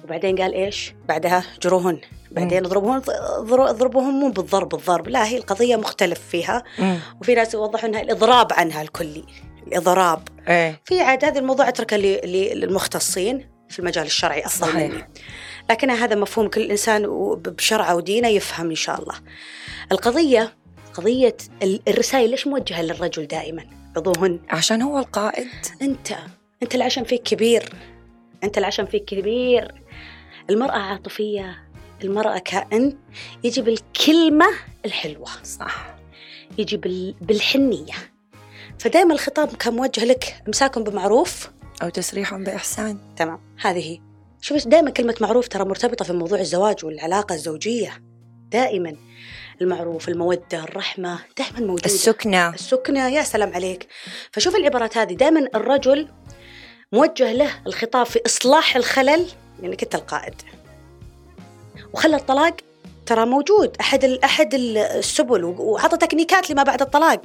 وبعدين 0.03 0.35
قال 0.41 0.53
إيش؟ 0.53 0.93
بعدها 1.07 1.43
جروهن. 1.63 1.99
بعدين 2.31 2.65
اضربوهن 2.65 2.99
ضر- 3.39 3.69
اضربوهم 3.69 4.19
مو 4.19 4.29
بالضرب 4.31 4.75
الضرب 4.75 5.07
لا 5.07 5.27
هي 5.27 5.37
القضية 5.37 5.75
مختلف 5.75 6.19
فيها. 6.19 6.63
مم. 6.79 6.99
وفي 7.21 7.35
ناس 7.35 7.53
يوضحوا 7.53 7.89
إنها 7.89 8.01
الإضراب 8.01 8.53
عنها 8.53 8.81
الكلي 8.81 9.23
الإضراب. 9.67 10.27
إيه. 10.47 10.81
في 10.85 11.01
عاد 11.01 11.25
هذا 11.25 11.39
الموضوع 11.39 11.69
ل- 11.97 12.59
للمختصين 12.59 13.49
في 13.69 13.79
المجال 13.79 14.05
الشرعي 14.05 14.43
صحيح. 14.43 14.75
مني 14.75 15.09
لكن 15.69 15.89
هذا 15.89 16.15
مفهوم 16.15 16.47
كل 16.47 16.61
إنسان 16.61 17.05
وب- 17.05 17.43
بشرعه 17.49 17.95
ودينه 17.95 18.27
يفهم 18.27 18.69
إن 18.69 18.75
شاء 18.75 18.99
الله. 19.01 19.15
القضية 19.91 20.57
قضية 20.97 21.37
ال- 21.63 21.81
الرسائل 21.87 22.29
ليش 22.29 22.47
موجهة 22.47 22.81
للرجل 22.81 23.27
دائما؟ 23.27 23.65
عضوهن. 23.97 24.39
عشان 24.49 24.81
هو 24.81 24.99
القائد. 24.99 25.47
أنت 25.81 26.07
أنت 26.63 26.75
العشم 26.75 27.03
فيك 27.03 27.23
كبير. 27.23 27.73
أنت 28.43 28.57
العشم 28.57 28.85
فيك 28.85 29.05
كبير. 29.05 29.81
المرأة 30.49 30.77
عاطفية 30.77 31.63
المرأة 32.03 32.37
كائن. 32.37 32.97
يجي 33.43 33.61
بالكلمة 33.61 34.45
الحلوة. 34.85 35.29
صح. 35.43 35.95
يجي 36.57 36.77
بال- 36.77 37.15
بالحنية. 37.21 37.93
فدائما 38.79 39.13
الخطاب 39.13 39.55
كان 39.55 39.73
موجه 39.73 40.05
لك 40.05 40.43
أمساكم 40.47 40.83
بمعروف. 40.83 41.51
أو 41.83 41.89
تسريح 41.89 42.35
بإحسان. 42.35 42.97
تمام. 43.15 43.39
هذه 43.61 43.91
هي. 43.91 43.99
شوف 44.41 44.67
دائما 44.67 44.89
كلمة 44.89 45.15
معروف 45.21 45.47
ترى 45.47 45.65
مرتبطة 45.65 46.05
في 46.05 46.13
موضوع 46.13 46.39
الزواج 46.39 46.85
والعلاقة 46.85 47.35
الزوجية. 47.35 48.03
دائما. 48.51 48.95
المعروف 49.61 50.09
المودة 50.09 50.63
الرحمة 50.63 51.19
دائما 51.37 51.59
موجودة. 51.59 51.85
السكنة. 51.85 52.49
السكنة 52.53 53.09
يا 53.09 53.23
سلام 53.23 53.53
عليك. 53.53 53.87
فشوف 54.31 54.55
العبارات 54.55 54.97
هذه 54.97 55.13
دائما 55.13 55.47
الرجل 55.55 56.07
موجه 56.91 57.31
له 57.33 57.51
الخطاب 57.67 58.05
في 58.05 58.19
إصلاح 58.25 58.75
الخلل 58.75 59.27
لأنك 59.61 59.83
أنت 59.83 59.95
القائد. 59.95 60.33
وخلى 61.93 62.15
الطلاق 62.15 62.55
ترى 63.05 63.25
موجود 63.25 63.77
أحد 63.81 64.03
أحد 64.05 64.53
ال- 64.53 64.77
السبل 64.77 65.43
وعطى 65.43 65.97
تكنيكات 65.97 66.49
لما 66.49 66.63
بعد 66.63 66.81
الطلاق. 66.81 67.21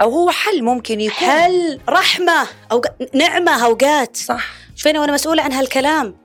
أو 0.00 0.10
هو 0.10 0.30
حل 0.30 0.62
ممكن 0.62 1.00
يكون. 1.00 1.28
حل 1.28 1.80
رحمة 1.88 2.46
أو 2.72 2.82
نعمة 3.14 3.64
أوقات. 3.64 4.16
صح. 4.16 4.46
شوفيني 4.76 4.98
وأنا 4.98 5.12
مسؤولة 5.12 5.42
عن 5.42 5.52
هالكلام. 5.52 6.16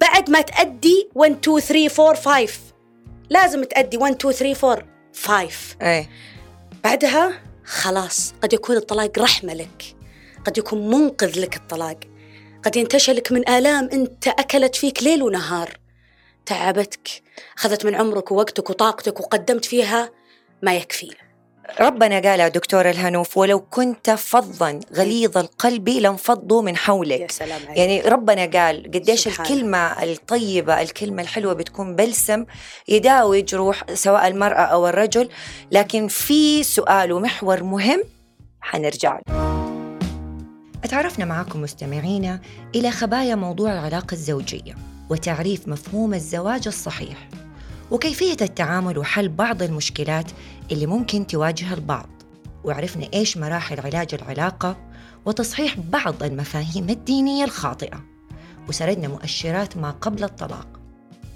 بعد 0.00 0.30
ما 0.30 0.40
تأدي 0.40 1.08
1 1.14 1.36
2 1.48 1.60
3 1.60 2.02
4 2.08 2.14
5 2.46 2.71
لازم 3.30 3.64
تأدي 3.64 3.96
1 3.96 4.14
2 4.14 4.34
3 4.34 4.72
4 4.72 4.86
5 5.14 5.76
إيه. 5.82 6.10
بعدها 6.84 7.42
خلاص 7.64 8.34
قد 8.42 8.52
يكون 8.52 8.76
الطلاق 8.76 9.18
رحمة 9.18 9.54
لك 9.54 9.96
قد 10.44 10.58
يكون 10.58 10.90
منقذ 10.90 11.40
لك 11.40 11.56
الطلاق 11.56 11.98
قد 12.64 12.76
ينتشلك 12.76 13.32
من 13.32 13.48
آلام 13.48 13.88
أنت 13.92 14.28
أكلت 14.28 14.76
فيك 14.76 15.02
ليل 15.02 15.22
ونهار. 15.22 15.78
تعبتك 16.46 17.22
أخذت 17.58 17.84
من 17.84 17.94
عمرك 17.94 18.32
ووقتك 18.32 18.70
وطاقتك 18.70 19.20
وقدمت 19.20 19.64
فيها 19.64 20.10
ما 20.62 20.76
يكفي. 20.76 21.10
ربنا 21.80 22.14
قال 22.20 22.40
يا 22.40 22.48
دكتور 22.48 22.90
الهنوف 22.90 23.36
ولو 23.38 23.60
كنت 23.60 24.10
فظا 24.10 24.80
غليظ 24.94 25.38
القلب 25.38 25.88
لانفضوا 25.88 26.62
من 26.62 26.72
يا 26.72 26.76
حولك 26.76 27.30
سلام 27.30 27.60
عليك. 27.66 27.78
يعني 27.78 28.00
ربنا 28.00 28.46
قال 28.46 28.90
قديش 28.94 29.20
سبحان 29.20 29.46
الكلمة 29.46 29.78
الطيبة 29.78 30.80
الكلمة 30.82 31.22
الحلوة 31.22 31.52
بتكون 31.52 31.96
بلسم 31.96 32.44
يداوي 32.88 33.42
جروح 33.42 33.84
سواء 33.94 34.28
المرأة 34.28 34.60
أو 34.60 34.88
الرجل. 34.88 35.28
لكن 35.72 36.08
في 36.08 36.62
سؤال 36.62 37.12
ومحور 37.12 37.62
مهم 37.62 38.02
حنرجع 38.60 39.20
له. 39.28 39.52
أتعرفنا 40.84 41.24
معكم 41.24 41.62
مستمعينا 41.62 42.40
إلى 42.74 42.90
خبايا 42.90 43.34
موضوع 43.34 43.72
العلاقة 43.72 44.12
الزوجية 44.12 44.74
وتعريف 45.10 45.68
مفهوم 45.68 46.14
الزواج 46.14 46.62
الصحيح. 46.66 47.28
وكيفية 47.92 48.36
التعامل 48.40 48.98
وحل 48.98 49.28
بعض 49.28 49.62
المشكلات 49.62 50.30
اللي 50.72 50.86
ممكن 50.86 51.26
تواجه 51.26 51.74
البعض. 51.74 52.08
وعرفنا 52.64 53.08
إيش 53.14 53.36
مراحل 53.36 53.80
علاج 53.80 54.14
العلاقة 54.14 54.76
وتصحيح 55.26 55.76
بعض 55.78 56.22
المفاهيم 56.22 56.88
الدينية 56.88 57.44
الخاطئة. 57.44 58.04
وسردنا 58.68 59.08
مؤشرات 59.08 59.76
ما 59.76 59.90
قبل 59.90 60.24
الطلاق. 60.24 60.66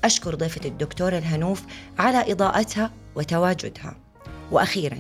أشكر 0.05 0.35
ضيفة 0.35 0.61
الدكتور 0.65 1.19
الهنوف 1.19 1.63
على 1.99 2.33
إضاءتها 2.33 2.91
وتواجدها. 3.15 3.97
وأخيرا 4.51 4.99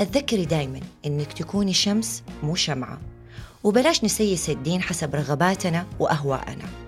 أتذكري 0.00 0.44
دايما 0.44 0.80
إنك 1.06 1.32
تكوني 1.32 1.72
شمس 1.72 2.22
مو 2.42 2.54
شمعة. 2.54 2.98
وبلاش 3.64 4.04
نسيس 4.04 4.50
الدين 4.50 4.82
حسب 4.82 5.14
رغباتنا 5.14 5.86
وأهواءنا. 5.98 6.81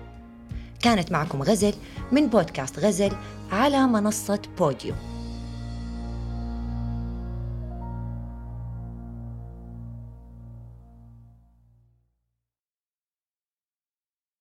كانت 0.81 1.11
معكم 1.11 1.43
غزل 1.43 1.73
من 2.11 2.27
بودكاست 2.27 2.79
غزل 2.79 3.11
على 3.51 3.87
منصة 3.87 4.39
بوديو. 4.57 4.93